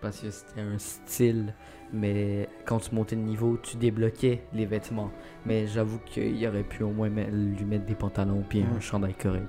Parce 0.00 0.20
que 0.20 0.30
c'était 0.30 0.60
un 0.60 0.78
style. 0.78 1.54
Mais 1.92 2.48
quand 2.66 2.78
tu 2.80 2.94
montais 2.94 3.16
de 3.16 3.20
niveau, 3.22 3.58
tu 3.62 3.76
débloquais 3.78 4.42
les 4.52 4.66
vêtements. 4.66 5.10
Mais 5.46 5.66
j'avoue 5.66 5.98
qu'il 6.06 6.46
aurait 6.46 6.62
pu 6.62 6.82
au 6.82 6.90
moins 6.90 7.08
lui 7.08 7.64
mettre 7.64 7.86
des 7.86 7.94
pantalons 7.94 8.44
puis 8.48 8.60
un 8.60 8.74
Ouais. 8.74 8.80
chandail 8.80 9.14
correct. 9.14 9.48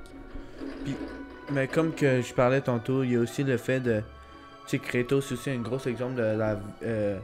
Mais 1.51 1.67
comme 1.67 1.93
que 1.93 2.21
je 2.21 2.33
parlais 2.33 2.61
tantôt, 2.61 3.03
il 3.03 3.13
y 3.13 3.15
a 3.15 3.19
aussi 3.19 3.43
le 3.43 3.57
fait 3.57 3.79
de. 3.79 4.01
Tu 4.67 4.77
sais, 4.77 4.79
Kratos, 4.79 5.25
c'est 5.25 5.33
aussi 5.33 5.49
un 5.49 5.57
gros 5.61 5.79
exemple 5.87 6.15
de 6.15 6.21
la. 6.37 6.59
euh, 6.83 7.17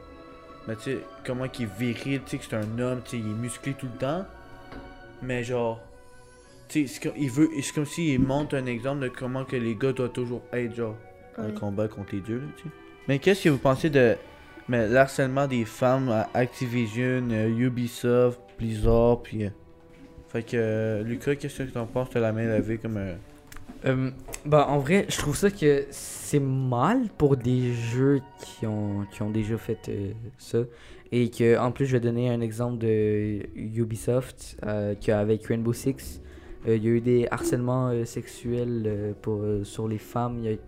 mais 0.66 0.74
tu 0.76 0.82
sais, 0.82 0.98
comment 1.24 1.46
qu'il 1.48 1.66
est 1.66 1.78
viril, 1.78 2.20
tu 2.26 2.30
sais, 2.32 2.38
que 2.38 2.44
c'est 2.44 2.56
un 2.56 2.78
homme, 2.80 3.00
tu 3.04 3.10
sais, 3.12 3.18
il 3.18 3.30
est 3.30 3.34
musclé 3.34 3.72
tout 3.74 3.86
le 3.92 3.98
temps. 3.98 4.24
Mais 5.22 5.44
genre. 5.44 5.80
Tu 6.68 6.86
sais, 6.88 6.94
c'est 6.94 7.02
comme- 7.08 7.16
il 7.16 7.30
veut. 7.30 7.48
C'est 7.62 7.72
comme 7.72 7.86
s'il 7.86 8.20
montre 8.20 8.56
un 8.56 8.66
exemple 8.66 9.00
de 9.00 9.08
comment 9.08 9.44
que 9.44 9.54
les 9.56 9.76
gars 9.76 9.92
doivent 9.92 10.10
toujours 10.12 10.42
être, 10.52 10.74
genre, 10.74 10.96
dans 11.38 11.44
le 11.44 11.50
Ouais. 11.50 11.54
combat 11.54 11.86
contre 11.86 12.14
les 12.16 12.20
dieux, 12.20 12.38
là, 12.40 12.46
tu 12.56 12.64
sais. 12.64 12.68
Mais 13.06 13.20
qu'est-ce 13.20 13.44
que 13.44 13.48
vous 13.50 13.58
pensez 13.58 13.88
de. 13.90 14.16
Mais 14.68 14.88
l'harcèlement 14.88 15.46
des 15.46 15.64
femmes 15.64 16.08
à 16.08 16.28
Activision, 16.34 17.28
euh, 17.30 17.48
Ubisoft, 17.48 18.40
Blizzard, 18.58 19.22
puis. 19.22 19.44
euh, 19.44 19.50
Fait 20.28 20.42
que, 20.42 20.56
euh, 20.56 21.02
Lucas, 21.02 21.36
qu'est-ce 21.36 21.62
que 21.62 21.70
t'en 21.70 21.86
penses? 21.86 22.10
De 22.10 22.18
la 22.20 22.32
main 22.32 22.46
levée 22.46 22.78
comme. 22.78 22.98
bah 24.44 24.66
en 24.68 24.78
vrai, 24.78 25.06
je 25.08 25.16
trouve 25.18 25.36
ça 25.36 25.50
que 25.50 25.86
c'est 25.90 26.40
mal 26.40 27.08
pour 27.16 27.36
des 27.36 27.72
jeux 27.72 28.20
qui 28.40 28.66
ont, 28.66 29.06
qui 29.12 29.22
ont 29.22 29.30
déjà 29.30 29.56
fait 29.56 29.78
ça. 30.38 30.58
Et 31.12 31.30
que 31.30 31.56
en 31.58 31.70
plus, 31.70 31.86
je 31.86 31.92
vais 31.92 32.00
donner 32.00 32.30
un 32.30 32.40
exemple 32.40 32.78
de 32.78 33.42
Ubisoft 33.54 34.56
euh, 34.66 34.94
qu'avec 35.00 35.46
Rainbow 35.46 35.72
Six, 35.72 36.20
il 36.66 36.82
y 36.84 36.88
a 36.88 36.90
eu 36.90 37.00
des 37.00 37.28
harcèlements 37.30 37.92
sexuels 38.04 39.14
pour, 39.22 39.40
sur 39.62 39.86
les 39.86 39.98
femmes 39.98 40.40
il 40.42 40.58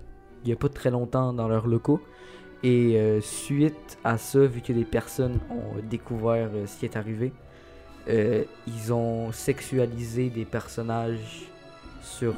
y 0.49 0.53
a, 0.53 0.55
a 0.55 0.57
pas 0.57 0.69
très 0.69 0.91
longtemps 0.93 1.33
dans 1.33 1.49
leurs 1.49 1.67
locaux. 1.67 2.01
Et 2.63 2.97
euh, 2.97 3.21
suite 3.21 3.99
à 4.03 4.19
ça, 4.19 4.41
vu 4.41 4.61
que 4.61 4.73
des 4.73 4.85
personnes 4.85 5.39
ont 5.51 5.81
découvert 5.83 6.51
euh, 6.53 6.67
ce 6.67 6.79
qui 6.79 6.87
est 6.87 6.97
arrivé, 6.97 7.33
euh, 8.09 8.45
ils 8.67 8.93
ont 8.93 9.31
sexualisé 9.33 10.29
des 10.29 10.45
personnages 10.45 11.51
sur, 12.03 12.37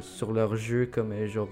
sur 0.00 0.32
leur 0.32 0.54
jeu, 0.54 0.86
comme 0.86 1.12
genre 1.26 1.48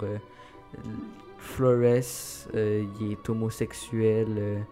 Flores, 1.38 2.46
il 2.54 3.12
est 3.12 3.28
homosexuel, 3.28 4.64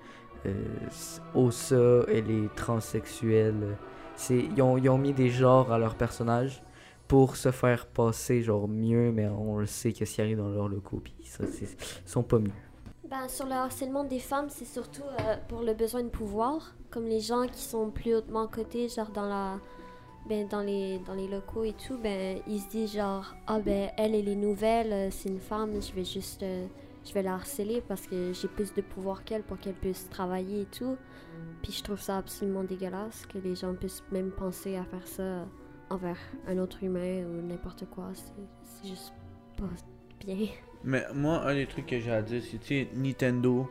Osa, 1.35 2.04
elle 2.09 2.30
est 2.30 2.54
transsexuelle. 2.54 3.76
c'est, 4.14 4.38
ils, 4.38 4.62
ont, 4.62 4.78
ils 4.78 4.88
ont 4.88 4.98
mis 4.98 5.12
des 5.12 5.28
genres 5.28 5.72
à 5.72 5.78
leurs 5.78 5.96
personnages 5.96 6.62
pour 7.09 7.37
se 7.37 7.50
faire 7.50 7.87
passer 7.87 8.42
genre 8.42 8.68
mieux, 8.68 9.11
mais 9.11 9.26
on 9.26 9.59
le 9.59 9.66
sait 9.66 9.92
que 9.92 10.04
ce 10.04 10.14
qui 10.14 10.20
arrive 10.20 10.38
dans 10.38 10.50
leurs 10.50 10.68
locaux, 10.68 11.00
puis 11.02 11.14
ça, 11.24 11.44
c'est, 11.50 11.76
sont 12.07 12.22
pas 12.22 12.38
mieux. 12.38 12.52
Ben, 13.10 13.28
sur 13.28 13.44
le 13.44 13.52
harcèlement 13.52 14.04
des 14.04 14.18
femmes, 14.18 14.48
c'est 14.48 14.64
surtout 14.64 15.02
euh, 15.02 15.36
pour 15.48 15.60
le 15.60 15.74
besoin 15.74 16.02
de 16.02 16.08
pouvoir, 16.08 16.74
comme 16.90 17.04
les 17.04 17.20
gens 17.20 17.46
qui 17.46 17.62
sont 17.62 17.90
plus 17.90 18.14
hautement 18.14 18.46
cotés, 18.46 18.88
genre 18.88 19.10
dans 19.10 19.26
la 19.26 19.58
ben, 20.26 20.48
dans 20.48 20.62
les 20.62 20.98
dans 21.00 21.12
les 21.12 21.28
locaux 21.28 21.64
et 21.64 21.74
tout, 21.74 21.98
ben 21.98 22.40
ils 22.46 22.60
se 22.60 22.68
disent 22.70 22.94
genre 22.94 23.34
ah 23.46 23.60
ben 23.60 23.90
elle 23.98 24.14
elle 24.14 24.28
est 24.28 24.34
nouvelle, 24.34 24.92
euh, 24.92 25.10
c'est 25.10 25.28
une 25.28 25.40
femme, 25.40 25.82
je 25.82 25.92
vais 25.92 26.04
juste 26.04 26.42
euh, 26.42 26.66
je 27.04 27.12
vais 27.12 27.22
la 27.22 27.34
harceler 27.34 27.82
parce 27.86 28.06
que 28.06 28.32
j'ai 28.32 28.48
plus 28.48 28.72
de 28.72 28.80
pouvoir 28.80 29.24
qu'elle 29.24 29.42
pour 29.42 29.58
qu'elle 29.58 29.74
puisse 29.74 30.08
travailler 30.08 30.62
et 30.62 30.66
tout. 30.66 30.96
Puis 31.62 31.72
je 31.72 31.82
trouve 31.82 32.00
ça 32.00 32.18
absolument 32.18 32.64
dégueulasse 32.64 33.26
que 33.26 33.36
les 33.38 33.54
gens 33.54 33.74
puissent 33.74 34.02
même 34.12 34.30
penser 34.30 34.76
à 34.76 34.84
faire 34.84 35.06
ça 35.06 35.46
envers 35.90 36.18
un 36.46 36.56
autre 36.56 36.82
humain 36.82 37.24
ou 37.26 37.42
n'importe 37.42 37.84
quoi, 37.90 38.10
c'est 38.14 38.32
c'est 38.64 38.88
juste 38.88 39.12
pas 39.58 39.68
bien. 40.24 40.48
Mais 40.84 41.04
moi, 41.14 41.42
un 41.46 41.54
des 41.54 41.66
trucs 41.66 41.86
que 41.86 41.98
j'ai 41.98 42.12
à 42.12 42.22
dire, 42.22 42.42
c'est, 42.42 42.58
tu 42.58 42.66
sais, 42.66 42.88
Nintendo. 42.94 43.68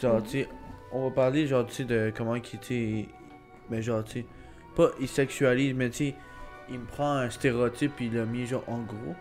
Genre, 0.00 0.22
tu 0.22 0.28
sais, 0.30 0.48
on 0.92 1.08
va 1.08 1.14
parler, 1.14 1.46
genre, 1.46 1.66
tu 1.66 1.72
sais, 1.74 1.84
de 1.84 2.12
comment 2.14 2.38
qu'il, 2.40 2.60
tu 2.60 3.06
mais 3.70 3.80
genre, 3.82 4.04
tu 4.04 4.20
sais, 4.20 4.26
pas 4.76 4.90
il 5.00 5.08
sexualise, 5.08 5.74
mais 5.74 5.88
tu 5.90 5.96
sais, 5.96 6.14
il 6.68 6.78
me 6.78 6.84
prend 6.84 7.12
un 7.12 7.30
stéréotype 7.30 7.92
puis 7.96 8.06
il 8.06 8.14
l'a 8.14 8.24
mis, 8.26 8.46
genre, 8.46 8.64
en 8.68 8.78
gros. 8.82 9.14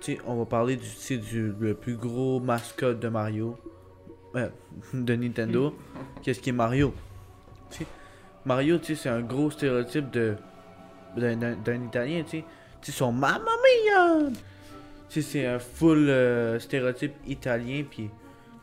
Tu 0.00 0.14
sais, 0.14 0.20
on 0.26 0.34
va 0.36 0.44
parler 0.44 0.76
du, 0.76 0.82
tu 0.88 0.96
sais, 0.96 1.16
du 1.18 1.52
le 1.58 1.74
plus 1.74 1.96
gros 1.96 2.40
mascotte 2.40 2.98
de 3.00 3.08
Mario, 3.08 3.56
euh, 4.34 4.48
de 4.94 5.14
Nintendo. 5.14 5.74
Qu'est-ce 6.22 6.40
qui 6.40 6.50
est 6.50 6.52
Mario? 6.52 6.92
Tu 7.70 7.78
sais, 7.78 7.86
Mario, 8.44 8.78
tu 8.78 8.94
sais, 8.96 9.02
c'est 9.04 9.08
un 9.08 9.22
gros 9.22 9.50
stéréotype 9.50 10.10
de, 10.10 10.34
d'un, 11.16 11.36
d'un- 11.36 11.56
d'un 11.56 11.84
Italien, 11.84 12.22
tu 12.24 12.38
sais. 12.38 12.44
Tu 12.82 12.90
sais, 12.90 12.98
son 12.98 13.12
Mamma 13.12 13.38
Mia! 13.40 14.30
Tu 15.08 15.22
sais, 15.22 15.28
c'est 15.30 15.46
un 15.46 15.58
full 15.58 16.08
euh, 16.08 16.58
stéréotype 16.58 17.14
italien, 17.26 17.84
puis 17.88 18.10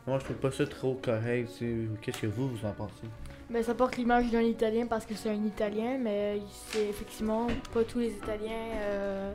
moi 0.06 0.18
je 0.18 0.24
trouve 0.24 0.36
pas 0.36 0.50
ça 0.50 0.66
trop 0.66 0.94
correct. 1.02 1.48
tu 1.58 1.58
sais. 1.58 1.74
Qu'est-ce 2.02 2.20
que 2.22 2.26
vous, 2.26 2.48
vous 2.48 2.66
en 2.66 2.72
pensez? 2.72 3.06
Mais 3.50 3.62
ça 3.62 3.74
porte 3.74 3.96
l'image 3.98 4.30
d'un 4.30 4.40
Italien 4.40 4.86
parce 4.86 5.04
que 5.04 5.14
c'est 5.14 5.28
un 5.30 5.44
Italien, 5.44 5.98
mais 6.00 6.40
c'est 6.70 6.88
effectivement 6.88 7.46
pas 7.72 7.84
tous 7.84 7.98
les 7.98 8.10
Italiens 8.12 8.70
euh, 8.76 9.32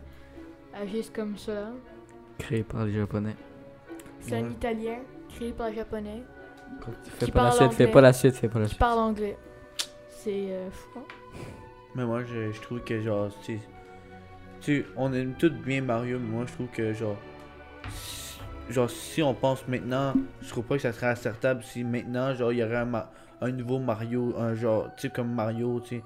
agissent 0.73 1.11
comme 1.11 1.37
cela. 1.37 1.71
Créé 2.39 2.63
par 2.63 2.85
les 2.85 2.93
Japonais. 2.93 3.35
C'est 4.19 4.35
un. 4.37 4.49
Italien 4.49 4.97
créé 5.33 5.51
par 5.51 5.69
les 5.69 5.75
Japonais 5.75 6.23
Fais 7.19 7.25
Qui 7.25 7.31
pas 7.31 7.43
la 7.45 7.51
suite, 7.51 7.71
fais 7.73 7.83
anglais. 7.83 7.93
pas 7.93 8.01
la 8.01 8.13
suite, 8.13 8.35
fais 8.35 8.49
pas 8.49 8.59
la 8.59 8.65
qui 8.65 8.69
suite. 8.71 8.79
parle 8.79 8.99
anglais. 8.99 9.37
C'est 10.09 10.47
euh, 10.49 10.69
fou. 10.71 10.99
hein. 10.99 11.03
Mais 11.95 12.05
moi, 12.05 12.23
je, 12.23 12.51
je 12.51 12.61
trouve 12.61 12.81
que 12.83 13.01
genre, 13.01 13.29
tu 13.43 13.57
sais, 13.57 13.59
tu 14.61 14.85
on 14.95 15.13
aime 15.13 15.33
tous 15.33 15.49
bien 15.49 15.81
Mario, 15.81 16.19
mais 16.19 16.27
moi, 16.27 16.45
je 16.47 16.53
trouve 16.53 16.67
que 16.67 16.93
genre, 16.93 17.17
genre, 18.69 18.89
si 18.89 19.21
on 19.21 19.33
pense 19.33 19.67
maintenant, 19.67 20.13
je 20.41 20.49
trouve 20.49 20.65
pas 20.65 20.75
que 20.75 20.81
ça 20.81 20.93
serait 20.93 21.07
acceptable 21.07 21.63
si 21.63 21.83
maintenant, 21.83 22.33
genre, 22.33 22.51
il 22.51 22.59
y 22.59 22.63
aurait 22.63 22.77
un, 22.77 23.05
un 23.41 23.51
nouveau 23.51 23.79
Mario, 23.79 24.35
un 24.37 24.53
genre, 24.55 24.89
sais, 24.97 25.09
comme 25.09 25.33
Mario, 25.33 25.79
tu 25.81 25.97
sais, 25.97 26.03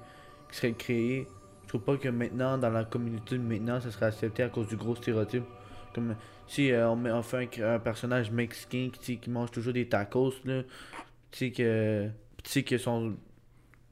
qui 0.50 0.56
serait 0.56 0.72
créé. 0.72 1.28
Je 1.62 1.68
trouve 1.68 1.82
pas 1.82 1.96
que 1.96 2.08
maintenant, 2.08 2.58
dans 2.58 2.70
la 2.70 2.84
communauté 2.84 3.36
de 3.36 3.42
maintenant, 3.42 3.80
ça 3.80 3.90
serait 3.90 4.06
accepté 4.06 4.42
à 4.42 4.48
cause 4.48 4.68
du 4.68 4.76
gros 4.76 4.94
stéréotype. 4.94 5.44
Comme 5.94 6.16
si 6.46 6.72
euh, 6.72 6.88
on, 6.90 6.96
met, 6.96 7.10
fait 7.22 7.62
un, 7.62 7.78
personnage 7.78 8.30
mexicain 8.30 8.90
qui, 8.92 9.18
qui 9.18 9.30
mange 9.30 9.50
toujours 9.50 9.72
des 9.72 9.88
tacos, 9.88 10.34
là, 10.44 10.62
tu 11.30 11.38
sais, 11.38 11.50
que, 11.50 12.08
tu 12.42 12.50
sais, 12.50 12.62
que 12.62 12.78
son, 12.78 13.16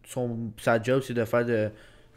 son, 0.06 0.52
sa 0.58 0.80
job, 0.82 1.02
c'est 1.02 1.14
de 1.14 1.24
faire 1.24 1.44
de, 1.44 1.70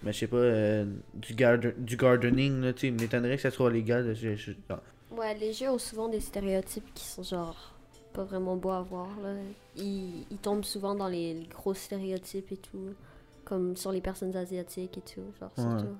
mais 0.04 0.14
je 0.14 0.20
sais 0.20 0.28
pas, 0.28 0.38
euh, 0.38 0.86
du, 1.14 1.34
garde, 1.34 1.74
du 1.78 1.98
gardening, 1.98 2.62
là, 2.62 2.74
tu 2.74 2.92
m'étonnerait 2.92 3.36
que 3.38 3.42
ça 3.42 3.52
soit 3.52 3.72
légal. 3.72 4.16
Je, 4.16 4.36
je- 4.36 4.52
non. 4.70 4.80
Ouais, 5.12 5.34
les 5.36 5.54
jeux 5.54 5.70
ont 5.70 5.78
souvent 5.78 6.08
des 6.10 6.20
stéréotypes 6.20 6.94
qui 6.94 7.06
sont 7.06 7.24
genre 7.24 7.74
pas 8.14 8.24
vraiment 8.24 8.56
beaux 8.56 8.72
à 8.72 8.82
voir. 8.82 9.08
Là. 9.22 9.34
Ils, 9.78 10.26
ils 10.32 10.38
tombent 10.38 10.64
souvent 10.64 10.96
dans 10.96 11.08
les, 11.08 11.34
les 11.34 11.48
gros 11.48 11.74
stéréotypes 11.74 12.52
et 12.52 12.58
tout. 12.58 12.94
Comme 13.44 13.76
sur 13.76 13.92
les 13.92 14.02
personnes 14.02 14.36
asiatiques 14.36 14.98
et 14.98 15.02
tout. 15.02 15.22
Genre, 15.40 15.52
Ouais. 15.58 15.64
surtout. 15.64 15.96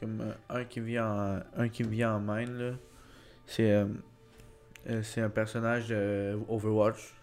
Comme 0.00 0.20
euh, 0.20 0.32
un 0.50 0.64
qui 0.64 0.80
me 0.80 0.86
vient 0.86 1.06
en, 1.56 1.62
un 1.62 1.68
qui 1.68 1.82
vient 1.82 2.14
en 2.16 2.20
main, 2.20 2.44
là, 2.44 2.72
c'est 3.46 3.72
euh, 3.72 5.02
c'est 5.02 5.20
un 5.20 5.30
personnage 5.30 5.88
de 5.88 6.38
Overwatch. 6.48 7.14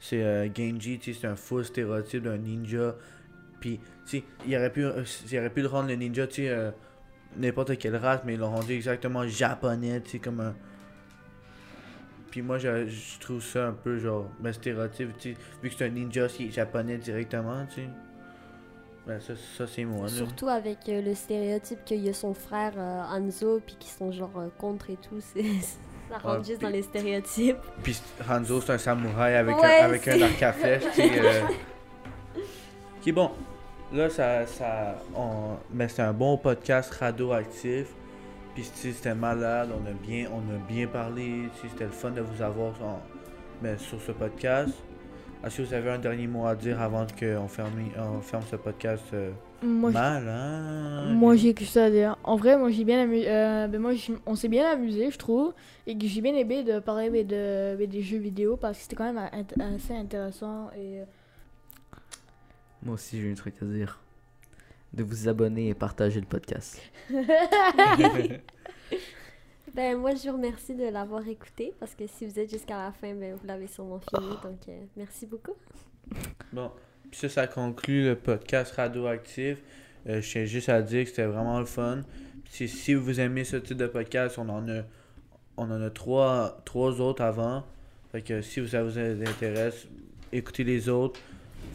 C'est 0.00 0.52
Genji, 0.54 0.98
tu 0.98 1.14
sais, 1.14 1.20
c'est 1.22 1.26
un 1.26 1.36
faux 1.36 1.62
stéréotype 1.62 2.24
d'un 2.24 2.36
ninja. 2.38 2.96
Puis, 3.60 3.80
sais, 4.04 4.24
il 4.46 4.56
aurait 4.56 4.72
pu, 4.72 4.84
euh, 4.84 5.04
il 5.30 5.38
aurait 5.38 5.50
pu 5.50 5.62
le 5.62 5.68
rendre 5.68 5.88
le 5.88 5.94
ninja, 5.94 6.26
tu 6.26 6.42
sais, 6.42 6.48
euh, 6.48 6.70
n'importe 7.36 7.76
quelle 7.78 7.96
race, 7.96 8.20
mais 8.24 8.34
ils 8.34 8.40
l'ont 8.40 8.50
rendu 8.50 8.72
exactement 8.72 9.26
japonais, 9.26 10.00
tu 10.00 10.12
sais, 10.12 10.18
comme 10.18 10.40
un. 10.40 10.54
Puis 12.30 12.42
moi, 12.42 12.58
je, 12.58 12.86
je 12.86 13.18
trouve 13.18 13.42
ça 13.42 13.68
un 13.68 13.72
peu 13.72 13.98
genre, 13.98 14.30
un 14.44 14.52
stéréotype, 14.52 15.16
tu 15.18 15.32
sais, 15.32 15.38
vu 15.62 15.70
que 15.70 15.74
c'est 15.76 15.86
un 15.86 15.90
ninja, 15.90 16.28
c'est 16.28 16.50
japonais 16.50 16.98
directement, 16.98 17.64
tu 17.66 17.82
sais. 17.82 17.88
Ben, 19.06 19.20
ça, 19.20 19.34
ça 19.56 19.66
c'est 19.68 19.84
moi, 19.84 20.06
là. 20.06 20.12
Surtout 20.12 20.48
avec 20.48 20.78
euh, 20.88 21.00
le 21.00 21.14
stéréotype 21.14 21.84
qu'il 21.84 22.04
y 22.04 22.08
a 22.08 22.12
son 22.12 22.34
frère 22.34 22.72
euh, 22.76 23.02
Hanzo, 23.02 23.60
puis 23.64 23.76
qui 23.78 23.88
sont 23.88 24.10
genre 24.10 24.50
contre 24.58 24.90
et 24.90 24.96
tout. 24.96 25.20
c'est 25.20 25.44
ça 26.08 26.18
rentre 26.18 26.40
Ouais, 26.40 26.44
juste 26.44 26.60
dans 26.60 26.68
les 26.68 26.82
stéréotypes. 26.82 27.56
Puis 27.82 28.00
Hanzo, 28.28 28.60
c'est 28.60 28.72
un 28.72 28.78
samouraï 28.78 29.34
avec, 29.36 29.56
Ouais, 29.56 29.80
un, 29.80 29.84
avec 29.84 30.08
un 30.08 30.22
arc 30.22 30.42
à 30.42 30.52
flèche, 30.52 30.82
tu 30.94 31.02
sais. 31.02 31.20
euh. 31.24 31.42
Qui 33.06 33.12
bon, 33.12 33.30
là, 33.92 34.10
ça. 34.10 34.44
ça 34.46 34.96
on... 35.14 35.54
Mais 35.72 35.86
c'était 35.86 36.02
un 36.02 36.12
bon 36.12 36.36
podcast 36.36 36.90
radioactif. 36.90 37.86
Puis 38.52 38.64
sais, 38.64 38.90
c'était 38.90 39.14
malade, 39.14 39.68
on 39.72 39.86
a 39.88 39.92
bien, 39.92 40.26
on 40.34 40.38
a 40.52 40.58
bien 40.66 40.88
parlé. 40.88 41.44
sais, 41.62 41.68
C'était 41.70 41.84
le 41.84 41.90
fun 41.90 42.10
de 42.10 42.20
vous 42.20 42.42
avoir 42.42 42.72
en- 42.82 43.00
mais 43.62 43.78
sur 43.78 44.00
ce 44.00 44.10
podcast. 44.10 44.74
Est-ce 45.44 45.58
que 45.58 45.62
vous 45.62 45.74
avez 45.74 45.90
un 45.90 46.00
dernier 46.00 46.26
mot 46.26 46.46
à 46.46 46.56
dire 46.56 46.82
avant 46.82 47.06
qu'on 47.06 47.46
ferme, 47.46 47.70
on 47.96 48.20
ferme 48.22 48.42
ce 48.50 48.56
podcast 48.56 49.04
euh, 49.14 49.30
Moi, 49.62 49.92
malade? 49.92 51.14
moi 51.14 51.36
j'ai 51.36 51.54
que 51.54 51.64
ça 51.64 51.84
à 51.84 51.90
dire. 51.90 52.18
En 52.24 52.34
vrai, 52.34 52.58
moi 52.58 52.70
j'ai 52.72 52.82
bien 52.82 53.00
amusé. 53.02 53.26
ben 53.26 53.78
moi, 53.78 53.92
on 54.26 54.34
s'est 54.34 54.48
bien 54.48 54.68
amusé, 54.68 55.12
je 55.12 55.16
trouve. 55.18 55.54
Et 55.86 55.96
que 55.96 56.08
j'ai 56.08 56.22
bien 56.22 56.34
aimé 56.34 56.64
de 56.64 56.80
parler 56.80 57.22
de, 57.22 57.76
des 57.86 58.02
jeux 58.02 58.18
vidéo 58.18 58.56
parce 58.56 58.78
que 58.78 58.82
c'était 58.82 58.96
quand 58.96 59.12
même 59.12 59.30
assez 59.60 59.94
intéressant. 59.94 60.70
Et 60.76 61.02
euh, 61.02 61.04
Moi 62.82 62.94
aussi, 62.94 63.20
j'ai 63.20 63.30
un 63.30 63.34
truc 63.34 63.54
à 63.62 63.64
dire. 63.64 64.00
De 64.92 65.02
vous 65.02 65.28
abonner 65.28 65.68
et 65.68 65.74
partager 65.74 66.20
le 66.20 66.26
podcast. 66.26 66.80
Ben, 69.74 69.98
moi, 69.98 70.14
je 70.14 70.30
vous 70.30 70.36
remercie 70.36 70.74
de 70.74 70.84
l'avoir 70.84 71.28
écouté 71.28 71.74
parce 71.78 71.94
que 71.94 72.06
si 72.06 72.24
vous 72.26 72.38
êtes 72.38 72.50
jusqu'à 72.50 72.78
la 72.78 72.92
fin, 72.92 73.12
ben, 73.12 73.34
vous 73.34 73.46
l'avez 73.46 73.66
sûrement 73.66 74.00
fini. 74.00 74.30
Donc, 74.42 74.60
euh, 74.70 74.80
merci 74.96 75.26
beaucoup. 75.26 75.52
Bon, 76.50 76.70
puis 77.10 77.20
ça, 77.20 77.28
ça 77.28 77.46
conclut 77.46 78.06
le 78.06 78.16
podcast 78.16 78.72
radioactif. 78.74 79.58
Euh, 80.08 80.22
je 80.22 80.30
tiens 80.30 80.44
juste 80.46 80.70
à 80.70 80.80
dire 80.80 81.04
que 81.04 81.10
c'était 81.10 81.26
vraiment 81.26 81.58
le 81.58 81.66
fun. 81.66 82.00
Puis 82.44 82.68
si 82.68 82.94
vous 82.94 83.20
aimez 83.20 83.44
ce 83.44 83.56
type 83.56 83.76
de 83.76 83.86
podcast, 83.86 84.38
on 84.38 84.48
en 84.48 84.66
a, 84.66 84.82
on 85.58 85.70
en 85.70 85.82
a 85.82 85.90
trois, 85.90 86.58
trois 86.64 86.98
autres 87.02 87.22
avant. 87.22 87.62
Fait 88.12 88.22
que 88.22 88.40
si 88.40 88.66
ça 88.66 88.82
vous 88.82 88.98
intéresse, 88.98 89.86
écoutez 90.32 90.64
les 90.64 90.88
autres. 90.88 91.20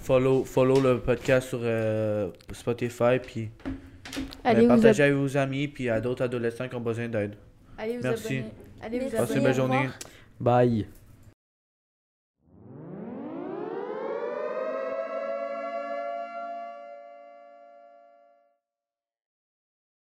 Follow, 0.01 0.43
follow 0.43 0.81
le 0.81 0.99
podcast 0.99 1.49
sur 1.49 1.59
euh, 1.61 2.29
Spotify. 2.51 3.19
Puis 3.23 3.49
allez, 4.43 4.61
ben, 4.61 4.67
partagez 4.69 5.03
avec 5.03 5.15
vos 5.15 5.37
amis. 5.37 5.67
Puis 5.67 5.89
à 5.89 6.01
d'autres 6.01 6.23
adolescents 6.23 6.67
qui 6.67 6.75
ont 6.75 6.81
besoin 6.81 7.07
d'aide. 7.07 7.35
allez 7.77 7.97
vous 7.97 8.03
Merci. 8.03 8.37
abonner. 8.37 8.51
Allez 8.81 8.99
vous 8.99 9.09
Merci. 9.11 9.17
Passez 9.17 9.37
abonner. 9.37 9.49
une 9.51 9.61
revoir. 9.61 9.83
journée. 9.83 9.89
Bye! 10.39 11.00